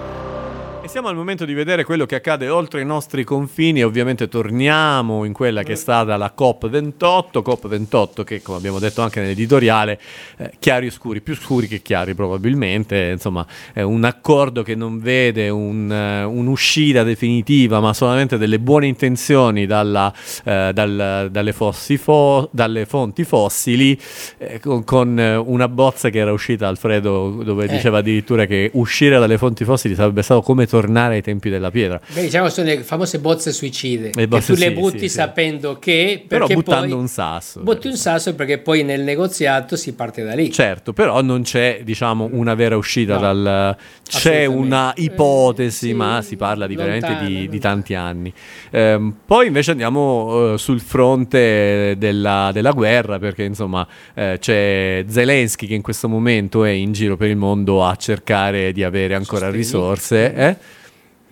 Siamo 0.89 1.07
al 1.07 1.15
momento 1.15 1.45
di 1.45 1.53
vedere 1.53 1.83
quello 1.83 2.07
che 2.07 2.15
accade 2.15 2.49
oltre 2.49 2.81
i 2.81 2.85
nostri 2.85 3.23
confini 3.23 3.81
e 3.81 3.83
ovviamente 3.83 4.27
torniamo 4.27 5.23
in 5.23 5.33
quella 5.33 5.61
che 5.61 5.73
è 5.73 5.75
stata 5.75 6.17
la 6.17 6.33
COP28, 6.35 7.43
COP28 7.45 8.23
che 8.23 8.41
come 8.41 8.57
abbiamo 8.57 8.79
detto 8.79 9.03
anche 9.03 9.21
nell'editoriale, 9.21 9.99
eh, 10.37 10.51
chiari 10.57 10.87
e 10.87 10.89
scuri, 10.89 11.21
più 11.21 11.35
scuri 11.35 11.67
che 11.67 11.83
chiari 11.83 12.15
probabilmente, 12.15 13.11
insomma 13.11 13.45
è 13.71 13.83
un 13.83 14.03
accordo 14.03 14.63
che 14.63 14.73
non 14.73 14.99
vede 14.99 15.49
un, 15.49 15.91
eh, 15.91 16.23
un'uscita 16.23 17.03
definitiva 17.03 17.79
ma 17.79 17.93
solamente 17.93 18.39
delle 18.39 18.57
buone 18.57 18.87
intenzioni 18.87 19.67
dalla, 19.67 20.11
eh, 20.43 20.71
dal- 20.73 21.27
dalle, 21.29 21.53
fo- 21.53 22.49
dalle 22.51 22.85
fonti 22.87 23.23
fossili 23.25 23.97
eh, 24.39 24.59
con, 24.59 24.83
con, 24.83 25.19
eh, 25.19 25.35
una 25.35 25.67
bozza 25.67 26.09
che 26.09 26.17
era 26.17 26.31
uscita 26.31 26.67
Alfredo 26.67 27.43
dove 27.43 27.65
Eh. 27.65 27.67
diceva 27.67 27.99
addirittura 27.99 28.47
che 28.47 28.71
uscire 28.73 29.19
dalle 29.19 29.37
fonti 29.37 29.63
fossili 29.63 29.93
sarebbe 29.93 30.23
stato 30.23 30.41
come 30.41 30.65
tornare 30.65 30.77
ai 30.87 31.21
tempi 31.21 31.49
della 31.49 31.71
pietra. 31.71 31.99
Beh, 32.13 32.21
diciamo 32.21 32.49
sono 32.49 32.67
le 32.67 32.83
famose 32.83 33.19
bozze 33.19 33.51
suicide, 33.51 34.11
Le 34.13 34.27
bozze- 34.27 34.53
tu 34.53 34.59
le 34.59 34.67
sì, 34.67 34.73
butti 34.73 34.99
sì, 34.99 35.09
sì. 35.09 35.15
sapendo 35.15 35.77
che... 35.79 36.23
Però 36.27 36.47
buttando 36.47 36.97
un 36.97 37.07
sasso. 37.07 37.61
Butti 37.61 37.87
un 37.87 37.95
sasso 37.97 38.35
perché 38.35 38.57
poi 38.59 38.83
nel 38.83 39.01
negoziato 39.01 39.75
si 39.75 39.93
parte 39.93 40.23
da 40.23 40.33
lì. 40.33 40.51
Certo, 40.51 40.93
però 40.93 41.21
non 41.21 41.41
c'è, 41.43 41.81
diciamo, 41.83 42.29
una 42.31 42.53
vera 42.55 42.77
uscita 42.77 43.15
No, 43.15 43.19
dal... 43.19 43.77
C'è 44.07 44.45
una 44.45 44.91
ipotesi, 44.95 45.87
Eh, 45.87 45.89
sì, 45.91 45.93
ma 45.93 46.21
si 46.21 46.35
parla 46.35 46.65
di 46.67 46.75
veramente 46.75 47.07
lontano, 47.07 47.27
di, 47.27 47.33
di 47.35 47.41
lontano. 47.47 47.59
tanti 47.73 47.93
anni. 47.95 48.33
Ehm, 48.71 49.15
poi 49.25 49.47
invece 49.47 49.71
andiamo 49.71 50.53
eh, 50.53 50.57
sul 50.57 50.79
fronte 50.81 51.95
della, 51.97 52.49
della 52.53 52.71
guerra, 52.71 53.19
perché 53.19 53.43
insomma 53.43 53.87
eh, 54.15 54.37
c'è 54.39 55.05
Zelensky 55.07 55.67
che 55.67 55.75
in 55.75 55.81
questo 55.81 56.07
momento 56.09 56.63
è 56.63 56.71
in 56.71 56.91
giro 56.91 57.17
per 57.17 57.29
il 57.29 57.35
mondo 57.37 57.85
a 57.85 57.95
cercare 57.95 58.71
di 58.71 58.83
avere 58.83 59.13
ancora 59.15 59.49
risorse. 59.51 60.33
eh? 60.33 60.57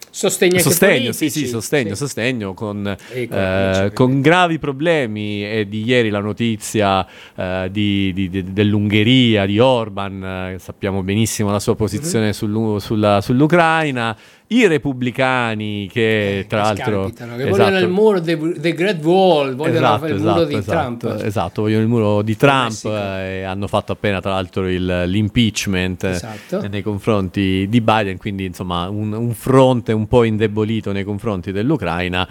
Sostegno 0.09 0.59
Sostegno, 0.59 1.11
sì, 1.11 1.29
sì, 1.29 1.45
sostegno, 1.47 1.89
sì. 1.89 1.95
sostegno 1.95 2.53
con, 2.53 2.95
eh, 3.11 3.91
con 3.93 4.21
gravi 4.21 4.57
problemi. 4.57 5.45
E 5.45 5.67
di 5.67 5.83
ieri 5.83 6.09
la 6.09 6.19
notizia 6.19 7.05
eh, 7.35 7.67
di- 7.71 8.11
di- 8.13 8.29
di- 8.29 8.51
dell'Ungheria, 8.53 9.45
di 9.45 9.59
Orban, 9.59 10.23
eh, 10.23 10.59
sappiamo 10.59 11.03
benissimo 11.03 11.51
la 11.51 11.59
sua 11.59 11.75
posizione 11.75 12.33
sull'u- 12.33 12.79
sulla- 12.79 13.21
sull'Ucraina. 13.21 14.15
I 14.49 14.65
repubblicani 14.67 15.89
che 15.91 16.39
Eh, 16.39 16.47
tra 16.47 16.71
che 16.73 16.81
l'altro... 16.83 17.05
che 17.09 17.13
esatto. 17.23 17.49
vogliono 17.49 17.79
il 17.79 17.89
muro, 17.89 18.21
the, 18.21 18.73
Great 18.73 19.03
Wall, 19.03 19.55
vogliono 19.55 19.77
Esatto, 19.77 20.05
il 20.05 20.13
esatto, 20.15 20.31
muro 20.31 20.45
di 20.45 20.55
esatto, 20.55 20.97
Trump. 21.07 21.21
esatto, 21.25 21.61
vogliono 21.63 21.81
il 21.81 21.87
muro 21.89 22.21
di 22.21 22.37
Trump 22.37 22.85
eh, 22.85 23.39
e 23.39 23.43
hanno 23.43 23.67
fatto 23.67 23.91
appena 23.91 24.21
tra 24.21 24.31
l'altro 24.31 24.69
il- 24.69 25.03
l'impeachment 25.07 26.03
eh, 26.05 26.09
Esatto. 26.11 26.65
nei 26.67 26.81
confronti 26.81 27.67
di 27.67 27.81
Biden, 27.81 28.17
quindi 28.17 28.45
insomma 28.45 28.87
un, 28.87 29.11
un 29.11 29.33
fronte 29.33 29.91
un 29.91 30.07
po' 30.07 30.23
indebolito 30.23 30.93
nei 30.93 31.03
confronti 31.03 31.51
dell'Ucraina 31.51 32.25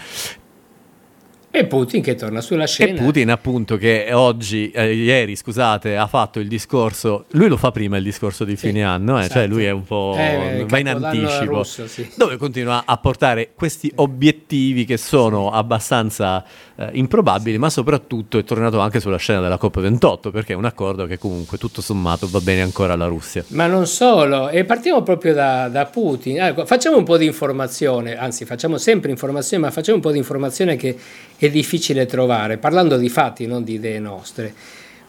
E 1.58 1.64
Putin 1.64 2.02
che 2.02 2.14
torna 2.14 2.42
sulla 2.42 2.64
e 2.64 2.66
scena. 2.66 3.00
Putin 3.00 3.30
appunto 3.30 3.78
che 3.78 4.10
oggi, 4.12 4.70
eh, 4.72 4.92
ieri 4.92 5.34
scusate, 5.36 5.96
ha 5.96 6.06
fatto 6.06 6.38
il 6.38 6.48
discorso, 6.48 7.24
lui 7.30 7.48
lo 7.48 7.56
fa 7.56 7.70
prima 7.70 7.96
il 7.96 8.02
discorso 8.04 8.44
di 8.44 8.56
Sì, 8.56 8.66
fine 8.66 8.84
anno, 8.84 9.16
eh, 9.16 9.20
esatto. 9.20 9.38
cioè 9.38 9.46
lui 9.46 9.64
è 9.64 9.70
un 9.70 9.84
po' 9.84 10.14
Eh, 10.18 10.66
va 10.68 10.78
in 10.78 10.88
anticipo, 10.88 11.56
russo, 11.56 11.86
sì. 11.86 12.06
dove 12.14 12.36
continua 12.36 12.82
a 12.84 12.98
portare 12.98 13.52
questi 13.54 13.90
obiettivi 13.94 14.84
che 14.84 14.98
sono 14.98 15.50
abbastanza 15.50 16.44
eh, 16.76 16.90
improbabili, 16.92 17.58
ma 17.58 17.70
soprattutto 17.70 18.38
è 18.38 18.44
tornato 18.44 18.78
anche 18.80 19.00
sulla 19.00 19.16
scena 19.16 19.40
della 19.40 19.58
COP28 19.60 20.30
perché 20.30 20.52
è 20.52 20.56
un 20.56 20.64
accordo 20.64 21.06
che 21.06 21.18
comunque 21.18 21.58
tutto 21.58 21.80
sommato 21.80 22.28
va 22.30 22.40
bene 22.40 22.62
ancora 22.62 22.92
alla 22.92 23.06
Russia. 23.06 23.44
Ma 23.48 23.66
non 23.66 23.86
solo, 23.86 24.48
e 24.48 24.64
partiamo 24.64 25.02
proprio 25.02 25.34
da, 25.34 25.68
da 25.68 25.86
Putin. 25.86 26.40
Ecco, 26.40 26.66
facciamo 26.66 26.96
un 26.96 27.04
po' 27.04 27.16
di 27.16 27.26
informazione, 27.26 28.16
anzi 28.16 28.44
facciamo 28.44 28.78
sempre 28.78 29.10
informazione, 29.10 29.64
ma 29.64 29.70
facciamo 29.70 29.96
un 29.96 30.02
po' 30.02 30.12
di 30.12 30.18
informazione 30.18 30.76
che 30.76 30.96
è 31.36 31.50
difficile 31.50 32.06
trovare, 32.06 32.58
parlando 32.58 32.96
di 32.96 33.08
fatti, 33.08 33.46
non 33.46 33.64
di 33.64 33.74
idee 33.74 33.98
nostre. 33.98 34.52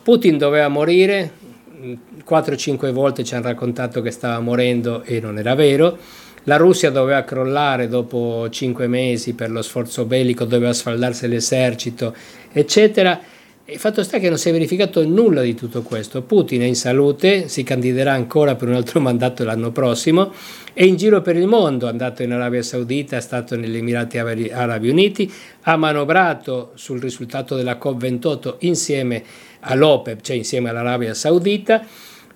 Putin 0.03 0.38
doveva 0.38 0.69
morire, 0.69 1.32
4-5 2.27 2.91
volte 2.91 3.23
ci 3.23 3.36
hanno 3.36 3.47
raccontato 3.47 4.01
che 4.01 4.12
stava 4.12 4.39
morendo 4.39 5.03
e 5.03 5.19
non 5.19 5.38
era 5.38 5.53
vero. 5.53 5.97
La 6.47 6.55
Russia 6.55 6.91
doveva 6.91 7.25
crollare 7.25 7.89
dopo 7.89 8.47
5 8.49 8.88
mesi 8.88 9.33
per 9.33 9.51
lo 9.51 9.62
sforzo 9.62 10.05
bellico, 10.05 10.45
doveva 10.45 10.71
sfaldarsi 10.71 11.27
l'esercito, 11.27 12.15
eccetera. 12.53 13.19
E 13.65 13.77
fatto 13.77 14.01
sta 14.01 14.17
che 14.17 14.29
non 14.29 14.38
si 14.38 14.47
è 14.47 14.53
verificato 14.53 15.05
nulla 15.05 15.41
di 15.41 15.55
tutto 15.55 15.81
questo. 15.81 16.21
Putin 16.21 16.62
è 16.62 16.63
in 16.63 16.77
salute, 16.77 17.49
si 17.49 17.63
candiderà 17.63 18.13
ancora 18.13 18.55
per 18.55 18.69
un 18.69 18.75
altro 18.75 19.01
mandato 19.03 19.43
l'anno 19.43 19.73
prossimo, 19.73 20.31
è 20.71 20.83
in 20.83 20.95
giro 20.95 21.21
per 21.21 21.36
il 21.36 21.47
mondo, 21.47 21.88
è 21.88 21.89
andato 21.89 22.23
in 22.23 22.31
Arabia 22.31 22.63
Saudita, 22.63 23.17
è 23.17 23.21
stato 23.21 23.57
negli 23.57 23.75
Emirati 23.75 24.17
Arabi 24.17 24.88
Uniti, 24.88 25.29
ha 25.63 25.75
manovrato 25.75 26.71
sul 26.75 27.01
risultato 27.01 27.57
della 27.57 27.77
COP28 27.77 28.55
insieme 28.60 29.21
all'OPEP, 29.60 30.21
cioè 30.21 30.38
insieme 30.38 30.69
all'Arabia 30.69 31.13
Saudita, 31.13 31.86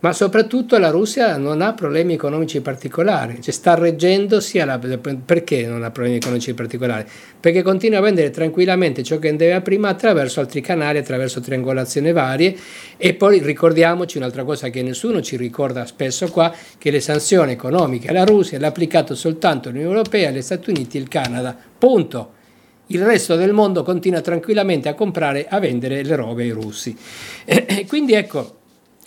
ma 0.02 0.14
soprattutto 0.14 0.80
la 0.80 0.90
Russia 0.90 1.38
non 1.38 1.62
ha 1.62 1.74
problemi 1.74 2.14
economici 2.14 2.60
particolari, 2.62 3.40
cioè 3.40 3.54
sta 3.54 3.76
reggendo 3.76 4.40
sia 4.40 4.66
la, 4.66 4.80
perché 4.80 5.66
non 5.68 5.84
ha 5.84 5.92
problemi 5.92 6.18
economici 6.18 6.56
particolari? 6.56 7.06
Perché 7.40 7.62
continua 7.62 8.00
a 8.00 8.02
vendere 8.02 8.32
tranquillamente 8.32 9.04
ciò 9.04 9.20
che 9.20 9.30
vendeva 9.30 9.62
prima 9.62 9.90
attraverso 9.90 10.40
altri 10.40 10.60
canali, 10.60 10.98
attraverso 10.98 11.40
triangolazioni 11.40 12.12
varie 12.12 12.56
e 12.98 13.14
poi 13.14 13.42
ricordiamoci 13.44 14.18
un'altra 14.18 14.44
cosa 14.44 14.70
che 14.70 14.82
nessuno 14.82 15.22
ci 15.22 15.38
ricorda 15.38 15.86
spesso 15.86 16.30
qua, 16.30 16.52
che 16.80 16.90
le 16.90 17.00
sanzioni 17.00 17.52
economiche 17.52 18.08
alla 18.10 18.26
Russia 18.26 18.58
le 18.58 18.66
ha 18.66 18.70
applicato 18.70 19.14
soltanto 19.14 19.70
l'Unione 19.70 19.96
Europea, 19.96 20.32
gli 20.32 20.42
Stati 20.42 20.72
Uniti 20.72 20.98
e 20.98 21.02
il 21.02 21.08
Canada, 21.08 21.56
punto. 21.78 22.40
Il 22.88 23.06
resto 23.06 23.36
del 23.36 23.54
mondo 23.54 23.84
continua 23.84 24.20
tranquillamente 24.20 24.90
a 24.90 24.96
comprare, 24.96 25.48
a 25.48 25.60
vendere 25.60 26.04
le 26.04 26.16
robe 26.16 26.44
ai 26.44 26.50
russi. 26.50 26.98
E 27.46 27.86
quindi 27.88 28.14
ecco, 28.14 28.61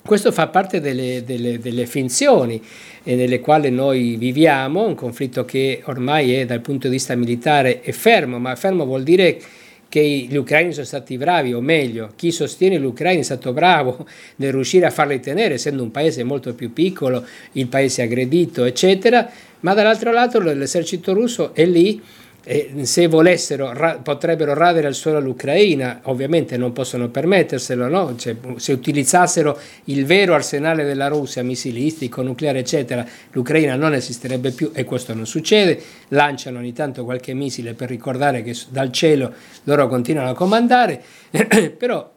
questo 0.07 0.33
fa 0.33 0.49
parte 0.49 0.81
delle, 0.81 1.25
delle, 1.25 1.59
delle 1.59 1.87
finzioni 1.87 2.63
eh, 3.05 3.15
nelle 3.15 3.41
quali 3.41 3.71
noi 3.71 4.17
viviamo, 4.17 4.87
un 4.87 4.95
conflitto 4.95 5.47
che 5.47 5.81
ormai 5.87 6.35
è 6.35 6.45
dal 6.45 6.61
punto 6.61 6.89
di 6.89 6.95
vista 6.95 7.15
militare 7.15 7.81
è 7.81 7.91
fermo, 7.91 8.39
ma 8.39 8.55
fermo 8.55 8.85
vuol 8.85 9.03
dire 9.03 9.41
che 9.89 10.03
gli 10.29 10.37
ucraini 10.37 10.73
sono 10.73 10.85
stati 10.85 11.17
bravi, 11.17 11.55
o 11.55 11.63
meglio, 11.63 12.13
chi 12.17 12.33
sostiene 12.33 12.77
l'Ucraina 12.77 13.21
è 13.21 13.23
stato 13.23 13.55
bravo 13.55 14.07
nel 14.37 14.53
riuscire 14.53 14.85
a 14.85 14.91
farli 14.91 15.21
tenere, 15.21 15.55
essendo 15.55 15.83
un 15.83 15.91
paese 15.91 16.23
molto 16.23 16.53
più 16.53 16.75
piccolo, 16.75 17.25
il 17.53 17.69
paese 17.69 18.03
aggredito, 18.03 18.65
eccetera, 18.65 19.31
ma 19.61 19.73
dall'altro 19.73 20.13
lato 20.13 20.39
l'esercito 20.39 21.15
russo 21.15 21.55
è 21.55 21.65
lì 21.65 22.03
e 22.45 22.85
se 22.85 23.07
volessero 23.09 23.73
ra- 23.73 23.99
potrebbero 24.03 24.53
radere 24.53 24.87
al 24.87 24.95
suolo 24.95 25.19
l'Ucraina, 25.19 26.01
ovviamente 26.05 26.57
non 26.57 26.73
possono 26.73 27.09
permetterselo, 27.09 27.89
no? 27.89 28.15
Cioè, 28.17 28.37
se 28.57 28.73
utilizzassero 28.73 29.59
il 29.85 30.05
vero 30.05 30.35
arsenale 30.35 30.85
della 30.85 31.09
Russia, 31.09 31.43
missilistico, 31.43 32.23
nucleare, 32.23 32.61
eccetera, 32.61 33.05
l'Ucraina 33.33 33.77
non 33.77 33.95
esisterebbe 33.95 34.51
più 34.51 34.71
e 34.75 34.85
questo 34.85 35.15
non 35.15 35.27
succede, 35.27 35.81
lanciano 36.09 36.59
ogni 36.59 36.73
tanto 36.73 37.05
qualche 37.05 37.33
missile 37.33 37.73
per 37.73 37.89
ricordare 37.89 38.43
che 38.43 38.55
dal 38.69 38.93
cielo 38.93 39.33
loro 39.65 39.89
continuano 39.89 40.31
a 40.31 40.35
comandare, 40.35 41.03
però 41.77 42.14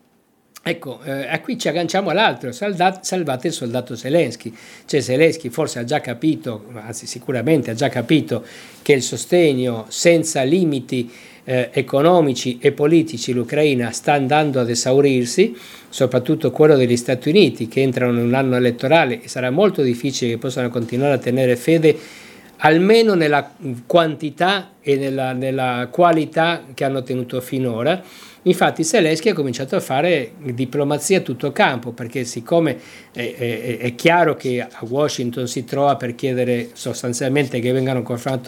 Ecco, 0.70 1.00
eh, 1.06 1.26
a 1.26 1.40
qui 1.40 1.58
ci 1.58 1.70
agganciamo 1.70 2.10
all'altro, 2.10 2.52
salda- 2.52 3.00
salvate 3.02 3.48
il 3.48 3.54
soldato 3.54 3.96
Zelensky. 3.96 4.54
Cioè 4.86 5.00
Zelensky 5.00 5.48
forse 5.48 5.80
ha 5.80 5.86
già 5.86 6.02
capito, 6.02 6.66
anzi 6.74 7.08
sicuramente 7.08 7.72
ha 7.72 7.74
già 7.74 7.88
capito 7.88 8.44
che 8.82 8.92
il 8.92 9.02
sostegno 9.02 9.86
senza 9.88 10.44
limiti 10.44 11.10
eh, 11.46 11.70
economici 11.72 12.58
e 12.60 12.74
politici 12.74 13.32
l'Ucraina 13.32 13.92
sta 13.92 14.12
andando 14.12 14.60
ad 14.60 14.70
esaurirsi, 14.70 15.56
soprattutto 15.88 16.52
quello 16.52 16.76
degli 16.76 16.98
Stati 16.98 17.30
Uniti 17.30 17.70
che 17.70 17.82
entrano 17.82 18.20
in 18.20 18.26
un 18.26 18.34
anno 18.34 18.58
elettorale 18.58 19.22
e 19.24 19.30
sarà 19.30 19.50
molto 19.50 19.82
difficile 19.82 20.32
che 20.32 20.38
possano 20.38 20.68
continuare 20.68 21.14
a 21.14 21.18
tenere 21.18 21.56
fede 21.56 21.98
almeno 22.58 23.14
nella 23.14 23.52
quantità 23.86 24.72
e 24.82 24.98
nella, 24.98 25.32
nella 25.32 25.88
qualità 25.92 26.64
che 26.74 26.84
hanno 26.84 27.04
tenuto 27.04 27.40
finora. 27.40 28.04
Infatti 28.44 28.84
Zelensky 28.84 29.30
ha 29.30 29.34
cominciato 29.34 29.76
a 29.76 29.80
fare 29.80 30.32
diplomazia 30.38 31.18
a 31.18 31.22
tutto 31.22 31.52
campo, 31.52 31.92
perché 31.92 32.24
siccome 32.24 32.78
è, 33.12 33.36
è- 33.38 33.78
è 33.78 33.96
chiaro 33.96 34.36
che 34.36 34.62
a 34.62 34.86
Washington 34.88 35.48
si 35.48 35.64
trova 35.66 35.96
per 35.96 36.16
chiedere 36.16 36.70
sostanzialmente 36.74 37.60
che 37.60 37.72
vengano 37.72 38.04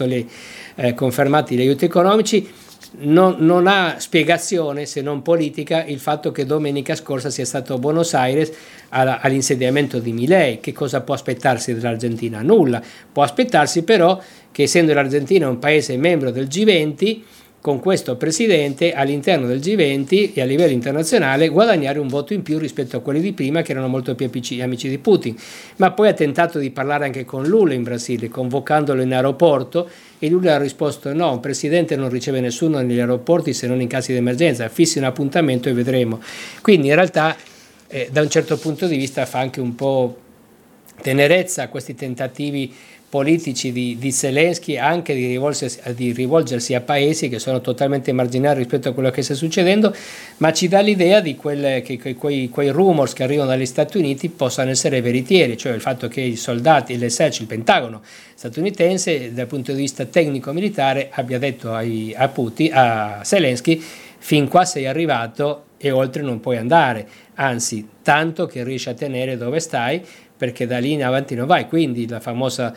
gli, 0.06 0.26
eh, 0.76 0.94
confermati 0.94 1.56
gli 1.56 1.60
aiuti 1.60 1.84
economici, 1.84 2.48
non, 3.02 3.36
non 3.38 3.66
ha 3.66 3.96
spiegazione 3.98 4.84
se 4.86 5.00
non 5.00 5.22
politica 5.22 5.84
il 5.84 6.00
fatto 6.00 6.32
che 6.32 6.44
domenica 6.44 6.94
scorsa 6.94 7.30
sia 7.30 7.44
stato 7.44 7.74
a 7.74 7.78
Buenos 7.78 8.14
Aires 8.14 8.50
alla- 8.88 9.20
all'insediamento 9.20 9.98
di 9.98 10.12
Milei. 10.12 10.60
Che 10.60 10.72
cosa 10.72 11.00
può 11.02 11.14
aspettarsi 11.14 11.74
dall'Argentina? 11.74 12.42
Nulla. 12.42 12.82
Può 13.12 13.22
aspettarsi 13.22 13.82
però 13.84 14.20
che 14.50 14.62
essendo 14.62 14.92
l'Argentina 14.92 15.48
un 15.48 15.58
paese 15.58 15.96
membro 15.96 16.30
del 16.30 16.46
G20, 16.48 17.20
con 17.60 17.78
questo 17.78 18.16
presidente 18.16 18.92
all'interno 18.92 19.46
del 19.46 19.58
G20 19.58 20.32
e 20.34 20.40
a 20.40 20.44
livello 20.44 20.72
internazionale 20.72 21.48
guadagnare 21.48 21.98
un 21.98 22.08
voto 22.08 22.32
in 22.32 22.42
più 22.42 22.58
rispetto 22.58 22.96
a 22.96 23.00
quelli 23.00 23.20
di 23.20 23.32
prima 23.32 23.60
che 23.60 23.72
erano 23.72 23.88
molto 23.88 24.14
più 24.14 24.30
amici, 24.60 24.88
di 24.88 24.98
Putin. 24.98 25.36
Ma 25.76 25.90
poi 25.90 26.08
ha 26.08 26.14
tentato 26.14 26.58
di 26.58 26.70
parlare 26.70 27.04
anche 27.04 27.24
con 27.24 27.44
Lula 27.44 27.74
in 27.74 27.82
Brasile, 27.82 28.28
convocandolo 28.28 29.02
in 29.02 29.12
aeroporto 29.12 29.88
e 30.18 30.28
Lula 30.28 30.54
ha 30.54 30.58
risposto 30.58 31.12
no, 31.12 31.32
un 31.32 31.40
presidente 31.40 31.96
non 31.96 32.08
riceve 32.08 32.40
nessuno 32.40 32.80
negli 32.80 32.98
aeroporti 32.98 33.52
se 33.52 33.66
non 33.66 33.80
in 33.80 33.88
casi 33.88 34.12
di 34.12 34.18
emergenza, 34.18 34.68
fissi 34.68 34.98
un 34.98 35.04
appuntamento 35.04 35.68
e 35.68 35.74
vedremo. 35.74 36.20
Quindi 36.62 36.88
in 36.88 36.94
realtà 36.94 37.36
eh, 37.88 38.08
da 38.10 38.22
un 38.22 38.30
certo 38.30 38.56
punto 38.56 38.86
di 38.86 38.96
vista 38.96 39.26
fa 39.26 39.38
anche 39.38 39.60
un 39.60 39.74
po' 39.74 40.16
tenerezza 41.02 41.64
a 41.64 41.68
questi 41.68 41.94
tentativi 41.94 42.72
politici 43.10 43.72
di, 43.72 43.96
di 43.98 44.12
Zelensky 44.12 44.78
anche 44.78 45.14
di 45.14 45.26
rivolgersi, 45.26 45.80
di 45.94 46.12
rivolgersi, 46.12 46.74
a 46.74 46.80
paesi 46.80 47.28
che 47.28 47.40
sono 47.40 47.60
totalmente 47.60 48.12
marginali 48.12 48.58
rispetto 48.58 48.88
a 48.88 48.92
quello 48.92 49.10
che 49.10 49.22
sta 49.22 49.34
succedendo, 49.34 49.92
ma 50.36 50.52
ci 50.52 50.68
dà 50.68 50.78
l'idea 50.78 51.20
di 51.20 51.34
quelle, 51.34 51.82
che, 51.82 51.96
che 51.96 52.14
quei, 52.14 52.48
quei, 52.48 52.68
rumors 52.68 53.12
che 53.12 53.24
arrivano 53.24 53.48
dagli 53.48 53.66
Stati 53.66 53.98
Uniti 53.98 54.28
possano 54.28 54.70
essere 54.70 55.00
veritieri, 55.00 55.56
cioè 55.56 55.72
il 55.72 55.80
fatto 55.80 56.06
che 56.06 56.20
i 56.20 56.36
soldati, 56.36 56.96
l'esercito, 56.96 57.42
il 57.42 57.48
Pentagono 57.48 58.00
statunitense 58.34 59.34
dal 59.34 59.48
punto 59.48 59.72
di 59.72 59.78
vista 59.78 60.04
tecnico-militare 60.04 61.10
abbia 61.10 61.40
detto 61.40 61.74
ai, 61.74 62.14
a, 62.16 62.28
Putin, 62.28 62.70
a 62.72 63.20
Zelensky 63.24 63.82
fin 64.18 64.46
qua 64.46 64.64
sei 64.64 64.86
arrivato 64.86 65.64
e 65.78 65.90
oltre 65.90 66.22
non 66.22 66.38
puoi 66.38 66.58
andare, 66.58 67.08
anzi 67.34 67.88
tanto 68.02 68.46
che 68.46 68.62
riesci 68.62 68.88
a 68.88 68.94
tenere 68.94 69.36
dove 69.36 69.58
stai 69.58 70.00
perché 70.40 70.66
da 70.66 70.78
lì 70.78 70.92
in 70.92 71.04
avanti 71.04 71.34
non 71.34 71.46
vai, 71.46 71.68
quindi 71.68 72.08
la 72.08 72.18
famosa 72.18 72.74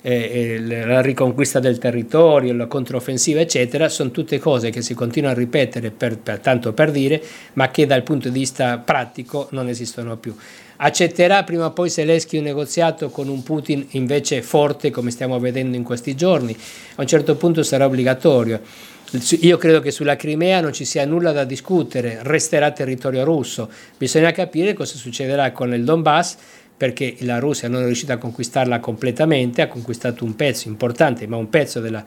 eh, 0.00 0.56
eh, 0.56 0.86
la 0.86 1.02
riconquista 1.02 1.60
del 1.60 1.76
territorio, 1.76 2.54
la 2.54 2.66
controffensiva, 2.66 3.40
eccetera, 3.40 3.90
sono 3.90 4.10
tutte 4.10 4.38
cose 4.38 4.70
che 4.70 4.80
si 4.80 4.94
continuano 4.94 5.36
a 5.36 5.38
ripetere 5.38 5.90
per, 5.90 6.16
per, 6.16 6.38
tanto 6.38 6.72
per 6.72 6.90
dire, 6.90 7.22
ma 7.52 7.70
che 7.70 7.84
dal 7.84 8.02
punto 8.02 8.30
di 8.30 8.38
vista 8.38 8.78
pratico 8.78 9.48
non 9.50 9.68
esistono 9.68 10.16
più. 10.16 10.34
Accetterà 10.76 11.44
prima 11.44 11.66
o 11.66 11.72
poi 11.72 11.90
Zelensky 11.90 12.38
un 12.38 12.44
negoziato 12.44 13.10
con 13.10 13.28
un 13.28 13.42
Putin 13.42 13.86
invece 13.90 14.40
forte, 14.40 14.90
come 14.90 15.10
stiamo 15.10 15.38
vedendo 15.38 15.76
in 15.76 15.82
questi 15.82 16.16
giorni? 16.16 16.56
A 16.94 17.02
un 17.02 17.06
certo 17.06 17.36
punto 17.36 17.62
sarà 17.62 17.84
obbligatorio. 17.84 18.60
Io 19.40 19.58
credo 19.58 19.80
che 19.80 19.90
sulla 19.90 20.16
Crimea 20.16 20.62
non 20.62 20.72
ci 20.72 20.86
sia 20.86 21.04
nulla 21.04 21.32
da 21.32 21.44
discutere, 21.44 22.20
resterà 22.22 22.70
territorio 22.70 23.24
russo. 23.24 23.68
Bisogna 23.98 24.32
capire 24.32 24.72
cosa 24.72 24.96
succederà 24.96 25.52
con 25.52 25.74
il 25.74 25.84
Donbass 25.84 26.36
perché 26.82 27.14
la 27.20 27.38
Russia 27.38 27.68
non 27.68 27.82
è 27.82 27.84
riuscita 27.84 28.14
a 28.14 28.18
conquistarla 28.18 28.80
completamente, 28.80 29.62
ha 29.62 29.68
conquistato 29.68 30.24
un 30.24 30.34
pezzo 30.34 30.66
importante, 30.66 31.28
ma 31.28 31.36
un 31.36 31.48
pezzo 31.48 31.78
della 31.78 32.04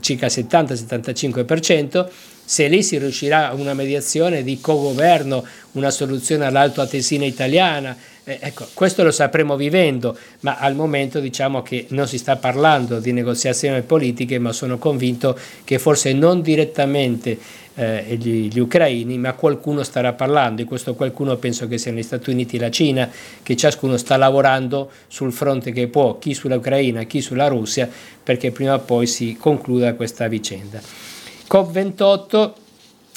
circa 0.00 0.26
70-75%, 0.26 2.08
se 2.50 2.66
lì 2.66 2.82
si 2.82 2.98
riuscirà 2.98 3.50
a 3.50 3.54
una 3.54 3.74
mediazione 3.74 4.42
di 4.42 4.60
co-governo, 4.60 5.44
una 5.74 5.92
soluzione 5.92 6.46
all'alto 6.46 6.80
atesina 6.80 7.24
italiana, 7.24 7.96
eh, 8.24 8.38
ecco, 8.40 8.66
questo 8.74 9.04
lo 9.04 9.12
sapremo 9.12 9.54
vivendo, 9.54 10.18
ma 10.40 10.56
al 10.56 10.74
momento 10.74 11.20
diciamo 11.20 11.62
che 11.62 11.86
non 11.90 12.08
si 12.08 12.18
sta 12.18 12.34
parlando 12.34 12.98
di 12.98 13.12
negoziazioni 13.12 13.82
politiche, 13.82 14.40
ma 14.40 14.52
sono 14.52 14.78
convinto 14.78 15.38
che 15.62 15.78
forse 15.78 16.12
non 16.12 16.42
direttamente 16.42 17.38
eh, 17.76 18.16
gli, 18.18 18.48
gli, 18.48 18.58
ucraini, 18.58 19.16
ma 19.16 19.32
qualcuno 19.34 19.84
starà 19.84 20.12
parlando 20.14 20.62
e 20.62 20.64
questo 20.64 20.96
qualcuno 20.96 21.36
penso 21.36 21.68
che 21.68 21.78
siano 21.78 21.98
gli 21.98 22.02
Stati 22.02 22.30
Uniti 22.30 22.56
e 22.56 22.58
la 22.58 22.70
Cina, 22.72 23.08
che 23.44 23.54
ciascuno 23.54 23.96
sta 23.96 24.16
lavorando 24.16 24.90
sul 25.06 25.32
fronte 25.32 25.70
che 25.70 25.86
può, 25.86 26.18
chi 26.18 26.34
sull'Ucraina, 26.34 27.04
chi 27.04 27.20
sulla 27.20 27.46
Russia, 27.46 27.88
perché 28.20 28.50
prima 28.50 28.74
o 28.74 28.80
poi 28.80 29.06
si 29.06 29.36
concluda 29.38 29.94
questa 29.94 30.26
vicenda. 30.26 31.19
COP28 31.50 32.52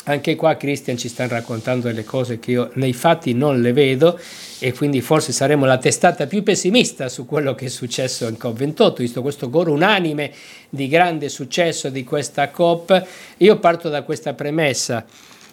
anche 0.06 0.36
qua 0.36 0.58
Christian 0.58 0.98
ci 0.98 1.08
sta 1.08 1.28
raccontando 1.28 1.88
delle 1.88 2.04
cose 2.04 2.38
che 2.38 2.52
io 2.52 2.72
nei 2.74 2.91
fatti 2.91 3.34
non 3.34 3.62
le 3.62 3.72
vedo 3.72 4.19
e 4.60 4.74
quindi 4.74 5.00
forse 5.00 5.32
saremo 5.32 5.65
la 5.65 5.78
testata 5.78 6.26
più 6.26 6.43
pessimista 6.43 7.08
su 7.08 7.26
quello 7.26 7.56
che 7.56 7.67
è 7.67 7.69
successo 7.69 8.28
in 8.28 8.36
COP28, 8.38 8.96
visto 8.98 9.22
questo 9.22 9.50
coro 9.50 9.72
unanime 9.72 10.32
di 10.69 10.89
grande 10.89 11.30
successo 11.30 11.89
di 11.89 12.04
questa 12.04 12.50
COP. 12.50 13.08
Io 13.38 13.60
parto 13.60 13.88
da 13.88 14.02
questa 14.04 14.34
premessa. 14.34 15.06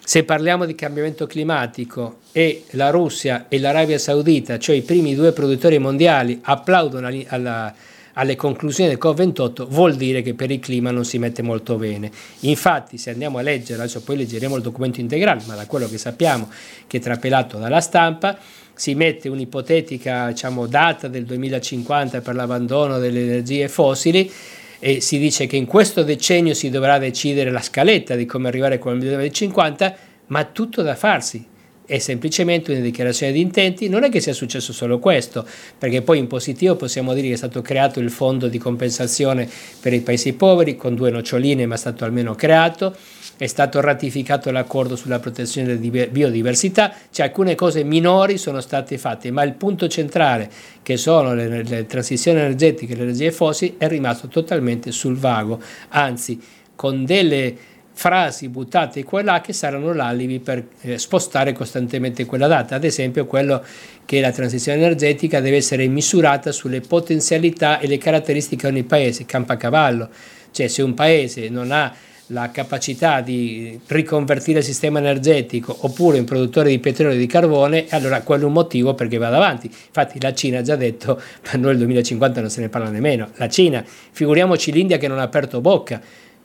Se 0.03 0.25
parliamo 0.25 0.65
di 0.65 0.75
cambiamento 0.75 1.29
climatico 1.29 2.19
e 2.33 2.65
la 2.71 2.91
Russia 2.91 3.47
e 3.49 3.61
l'Arabia 3.61 3.99
Saudita, 3.99 4.59
cioè 4.59 4.75
i 4.75 4.83
primi 4.83 5.15
due 5.15 5.31
produttori 5.31 5.79
mondiali, 5.79 6.41
applaudono 6.43 7.09
alla 7.29 7.73
alle 8.15 8.37
conclusioni 8.37 8.91
del 8.91 8.99
COP28 9.01 9.67
vuol 9.69 9.95
dire 9.95 10.23
che 10.23 10.35
per 10.35 10.51
il 10.51 10.61
clima 10.61 10.91
non 10.91 11.05
si 11.05 11.19
mette 11.19 11.43
molto 11.43 11.77
bene. 11.77 12.11
Infatti, 12.41 12.99
se 12.99 13.11
andiamo 13.11 13.39
a 13.39 13.43
leggere, 13.43 13.83
adesso 13.83 14.03
poi 14.03 14.17
leggeremo 14.19 14.57
il 14.57 14.63
documento 14.63 15.01
integrale, 15.01 15.43
ma 15.47 15.55
da 15.55 15.67
quello 15.67 15.89
che 15.89 15.99
sappiamo 15.99 16.49
che 16.87 16.99
è 16.99 17.01
trapelato 17.01 17.59
dalla 17.59 17.81
stampa, 17.81 18.39
si 18.75 18.95
mette 18.95 19.29
un'ipotetica 19.29 20.29
diciamo, 20.29 20.67
data 20.67 21.07
del 21.07 21.25
2050 21.25 22.21
per 22.23 22.35
l'abbandono 22.35 22.99
delle 22.99 23.21
energie 23.21 23.69
fossili 23.69 24.31
e 24.79 25.03
si 25.03 25.19
dice 25.19 25.47
che 25.47 25.57
in 25.57 25.67
questo 25.67 26.03
decennio 26.03 26.55
si 26.55 26.71
dovrà 26.71 26.99
decidere 26.99 27.51
la 27.51 27.61
scaletta 27.61 28.15
di 28.15 28.25
come 28.25 28.49
arrivare 28.49 28.77
a 28.77 28.79
quel 28.79 28.99
2050, 28.99 29.97
ma 30.29 30.45
tutto 30.45 30.81
da 30.81 30.95
farsi 30.95 31.47
è 31.91 31.99
semplicemente 31.99 32.71
una 32.71 32.83
dichiarazione 32.83 33.33
di 33.33 33.41
intenti, 33.41 33.89
non 33.89 34.05
è 34.05 34.11
che 34.11 34.21
sia 34.21 34.33
successo 34.33 34.73
solo 34.73 35.01
questo, 35.01 35.45
perché 35.77 36.03
poi 36.03 36.19
in 36.19 36.29
positivo 36.29 36.77
possiamo 36.77 37.15
dire 37.15 37.27
che 37.27 37.33
è 37.35 37.37
stato 37.37 37.63
creato 37.63 37.99
il 37.99 38.13
fondo 38.13 38.47
di 38.47 38.59
compensazione 38.59 39.49
per 39.81 39.93
i 39.93 40.01
paesi 40.01 40.35
poveri 40.35 40.77
con 40.77 40.95
due 40.95 41.11
noccioline, 41.11 41.67
ma 41.67 41.75
è 41.75 41.79
stato 41.79 42.05
almeno 42.05 42.37
creato, 42.37 42.95
è 43.37 43.47
stato 43.49 43.81
ratificato 43.81 44.53
l'accordo 44.53 44.95
sulla 44.95 45.19
protezione 45.19 45.77
della 45.77 46.07
biodiversità, 46.07 46.95
cioè 47.11 47.27
alcune 47.27 47.57
cose 47.57 47.83
minori 47.83 48.39
sono 48.39 48.61
state 48.61 48.97
fatte, 48.97 49.33
ma 49.33 49.43
il 49.43 49.55
punto 49.55 49.89
centrale, 49.89 50.49
che 50.85 50.97
sono 50.97 51.35
le, 51.35 51.65
le 51.65 51.87
transizioni 51.87 52.39
energetiche 52.39 52.93
e 52.93 52.97
le 52.97 53.03
energie 53.03 53.33
fossili, 53.33 53.75
è 53.79 53.89
rimasto 53.89 54.29
totalmente 54.29 54.93
sul 54.93 55.17
vago, 55.17 55.61
anzi 55.89 56.41
con 56.77 57.05
delle 57.05 57.55
frasi 58.01 58.49
buttate 58.49 59.05
qua 59.05 59.21
e 59.21 59.25
là 59.25 59.43
che 59.43 59.53
saranno 59.53 59.93
l'alibi 59.93 60.39
per 60.39 60.65
eh, 60.81 60.97
spostare 60.97 61.53
costantemente 61.53 62.25
quella 62.25 62.47
data, 62.47 62.75
ad 62.75 62.85
esempio 62.85 63.27
quello 63.27 63.63
che 64.07 64.23
la 64.23 64.33
transizione 64.33 64.79
energetica 64.79 65.43
deve 65.43 65.57
essere 65.57 65.87
misurata 65.87 66.51
sulle 66.51 66.81
potenzialità 66.81 67.79
e 67.79 67.87
le 67.87 67.99
caratteristiche 67.99 68.71
di 68.71 68.73
ogni 68.79 68.85
paese, 68.85 69.27
campa 69.27 69.53
a 69.53 69.57
cavallo, 69.59 70.09
cioè 70.51 70.67
se 70.69 70.81
un 70.81 70.95
paese 70.95 71.51
non 71.51 71.73
ha 71.73 71.93
la 72.29 72.51
capacità 72.51 73.21
di 73.21 73.79
riconvertire 73.89 74.61
il 74.61 74.65
sistema 74.65 74.99
energetico 74.99 75.77
oppure 75.81 76.21
un 76.21 76.25
produttore 76.25 76.71
di 76.71 76.79
petrolio 76.79 77.17
e 77.17 77.19
di 77.19 77.27
carbone, 77.27 77.85
allora 77.91 78.23
quello 78.23 78.45
è 78.45 78.47
un 78.47 78.55
motivo 78.55 78.95
perché 78.95 79.19
vada 79.19 79.37
avanti. 79.37 79.67
Infatti 79.67 80.19
la 80.23 80.33
Cina 80.33 80.61
ha 80.61 80.63
già 80.63 80.77
detto, 80.77 81.21
per 81.43 81.59
noi 81.59 81.73
il 81.73 81.79
2050 81.79 82.41
non 82.41 82.49
se 82.49 82.63
ne 82.63 82.71
parla 82.71 82.89
nemmeno, 82.89 83.29
la 83.35 83.49
Cina, 83.51 83.85
figuriamoci 83.85 84.73
l'India 84.73 84.97
che 84.97 85.07
non 85.07 85.19
ha 85.19 85.23
aperto 85.23 85.61
bocca, 85.61 86.01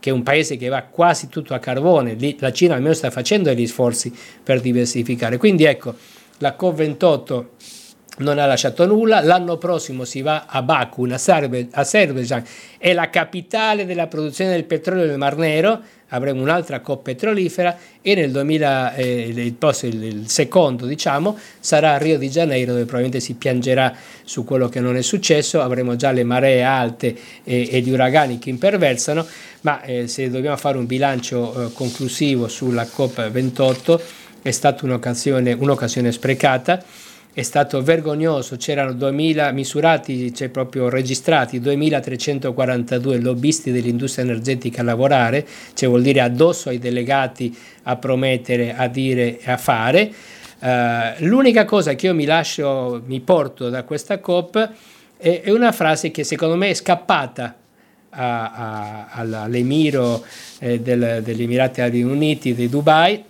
che 0.06 0.12
è 0.12 0.14
un 0.14 0.22
paese 0.22 0.56
che 0.56 0.68
va 0.68 0.84
quasi 0.84 1.30
tutto 1.30 1.56
a 1.56 1.58
carbone, 1.58 2.16
la 2.38 2.52
Cina 2.52 2.76
almeno 2.76 2.94
sta 2.94 3.10
facendo 3.10 3.50
degli 3.50 3.66
sforzi 3.66 4.14
per 4.44 4.62
diversificare. 4.62 5.38
Quindi 5.38 5.64
ecco, 5.64 5.96
la 6.38 6.56
COP28 6.56 7.46
non 8.18 8.40
ha 8.40 8.46
lasciato 8.46 8.86
nulla, 8.86 9.22
l'anno 9.22 9.58
prossimo 9.58 10.06
si 10.06 10.22
va 10.22 10.46
a 10.48 10.62
Baku, 10.62 11.08
a 11.10 11.16
Azerbaijan, 11.16 12.44
è 12.78 12.94
la 12.94 13.10
capitale 13.10 13.86
della 13.86 14.08
produzione 14.08 14.52
del 14.52 14.64
petrolio 14.64 15.06
del 15.06 15.18
Mar 15.18 15.36
Nero, 15.36 15.82
avremo 16.10 16.42
un'altra 16.42 16.80
COP 16.80 17.04
petrolifera 17.04 17.78
e 18.02 18.16
nel 18.16 18.32
2000, 18.32 18.96
eh, 18.96 19.22
il, 19.28 19.40
il, 19.40 20.04
il, 20.04 20.30
secondo 20.30 20.86
diciamo, 20.86 21.38
sarà 21.60 21.94
a 21.94 21.98
Rio 21.98 22.18
di 22.18 22.30
Janeiro 22.30 22.72
dove 22.72 22.86
probabilmente 22.86 23.20
si 23.20 23.34
piangerà 23.34 23.94
su 24.24 24.46
quello 24.46 24.70
che 24.70 24.80
non 24.80 24.96
è 24.96 25.02
successo, 25.02 25.62
avremo 25.62 25.96
già 25.96 26.12
le 26.12 26.24
maree 26.24 26.64
alte 26.64 27.16
e, 27.44 27.68
e 27.70 27.82
gli 27.82 27.92
uragani 27.92 28.40
che 28.40 28.50
imperversano, 28.50 29.26
ma 29.62 29.82
eh, 29.82 30.08
se 30.08 30.30
dobbiamo 30.30 30.58
fare 30.58 30.78
un 30.78 30.86
bilancio 30.86 31.66
eh, 31.66 31.74
conclusivo 31.74 32.48
sulla 32.48 32.84
COP28 32.84 34.00
è 34.42 34.52
stata 34.52 34.86
un'occasione, 34.86 35.54
un'occasione 35.54 36.12
sprecata 36.12 36.84
è 37.36 37.42
stato 37.42 37.84
vergognoso, 37.84 38.56
c'erano 38.56 38.94
2000 38.94 39.52
misurati, 39.52 40.34
cioè 40.34 40.48
proprio 40.48 40.88
registrati 40.88 41.60
2342 41.60 43.20
lobbisti 43.20 43.74
dell'industria 43.74 44.24
energetica 44.24 44.80
a 44.80 44.86
lavorare, 44.86 45.46
cioè 45.74 45.90
vuol 45.90 46.02
dire 46.02 46.22
addosso 46.22 46.70
ai 46.70 46.80
delegati 46.80 47.54
a 47.84 47.98
promettere, 47.98 48.74
a 48.74 48.88
dire 48.88 49.38
e 49.38 49.52
a 49.52 49.58
fare. 49.58 50.14
Uh, 50.60 51.26
l'unica 51.26 51.66
cosa 51.66 51.94
che 51.96 52.06
io 52.06 52.14
mi 52.14 52.24
lascio, 52.24 53.04
mi 53.06 53.20
porto 53.20 53.68
da 53.68 53.84
questa 53.84 54.20
COP 54.20 54.72
è, 55.18 55.42
è 55.44 55.52
una 55.52 55.74
frase 55.74 56.12
che 56.12 56.24
secondo 56.24 56.56
me 56.56 56.70
è 56.70 56.74
scappata 56.74 57.54
a, 58.12 59.10
a, 59.12 59.42
all'emiro 59.44 60.24
eh, 60.60 60.80
del, 60.80 61.20
degli 61.22 61.44
Emirati 61.44 61.82
Arabi 61.82 62.02
Uniti 62.02 62.56
di 62.56 62.70
Dubai 62.70 63.22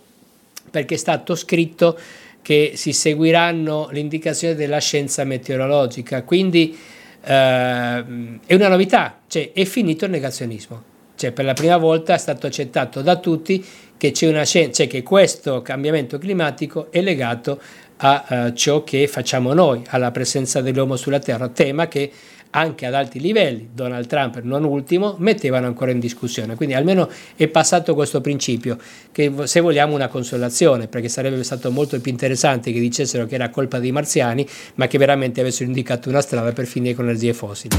perché 0.70 0.94
è 0.94 0.98
stato 0.98 1.34
scritto 1.34 1.98
che 2.46 2.74
si 2.76 2.94
seguiranno 2.94 3.90
le 3.90 3.98
indicazioni 3.98 4.54
della 4.54 4.78
scienza 4.78 5.24
meteorologica. 5.24 6.22
Quindi 6.22 6.78
eh, 7.24 8.04
è 8.46 8.54
una 8.54 8.68
novità, 8.68 9.22
cioè 9.26 9.52
è 9.52 9.66
finito 9.66 10.06
il 10.06 10.12
negazionismo. 10.12 10.84
Cioè, 11.16 11.32
per 11.32 11.44
la 11.44 11.54
prima 11.54 11.78
volta 11.78 12.14
è 12.14 12.20
stato 12.20 12.46
accettato 12.46 13.02
da 13.02 13.16
tutti 13.16 13.66
che 13.98 14.12
scienza, 14.14 14.84
cioè 14.84 14.88
che 14.88 15.02
questo 15.02 15.64
cambiamento 15.64 16.20
climatico 16.20 16.92
è 16.92 17.02
legato 17.02 17.60
a 17.98 18.26
uh, 18.30 18.54
ciò 18.54 18.84
che 18.84 19.08
facciamo 19.08 19.52
noi, 19.54 19.82
alla 19.88 20.12
presenza 20.12 20.62
dell'uomo 20.62 20.98
sulla 20.98 21.18
Terra, 21.18 21.48
tema 21.48 21.88
che 21.88 22.12
anche 22.56 22.86
ad 22.86 22.94
alti 22.94 23.20
livelli, 23.20 23.70
Donald 23.74 24.08
Trump 24.08 24.40
non 24.42 24.64
ultimo, 24.64 25.16
mettevano 25.20 25.68
ancora 25.68 25.92
in 25.92 26.00
discussione. 26.00 26.56
Quindi 26.56 26.74
almeno 26.74 27.10
è 27.36 27.48
passato 27.48 27.94
questo 27.94 28.22
principio, 28.22 28.78
che 29.12 29.32
se 29.44 29.60
vogliamo 29.60 29.94
una 29.94 30.08
consolazione, 30.08 30.88
perché 30.88 31.10
sarebbe 31.10 31.44
stato 31.44 31.70
molto 31.70 32.00
più 32.00 32.12
interessante 32.12 32.72
che 32.72 32.80
dicessero 32.80 33.26
che 33.26 33.36
era 33.36 33.50
colpa 33.50 33.80
dei 33.80 33.92
marziani, 33.92 34.48
ma 34.76 34.88
che 34.88 34.98
veramente 34.98 35.42
avessero 35.42 35.68
indicato 35.68 36.08
una 36.08 36.22
strada 36.22 36.54
per 36.54 36.66
finire 36.66 36.96
con 36.96 37.06
energie 37.06 37.34
fossili. 37.34 37.76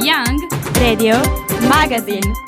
Young 0.00 0.48
Radio 0.80 1.20
Magazine. 1.68 2.47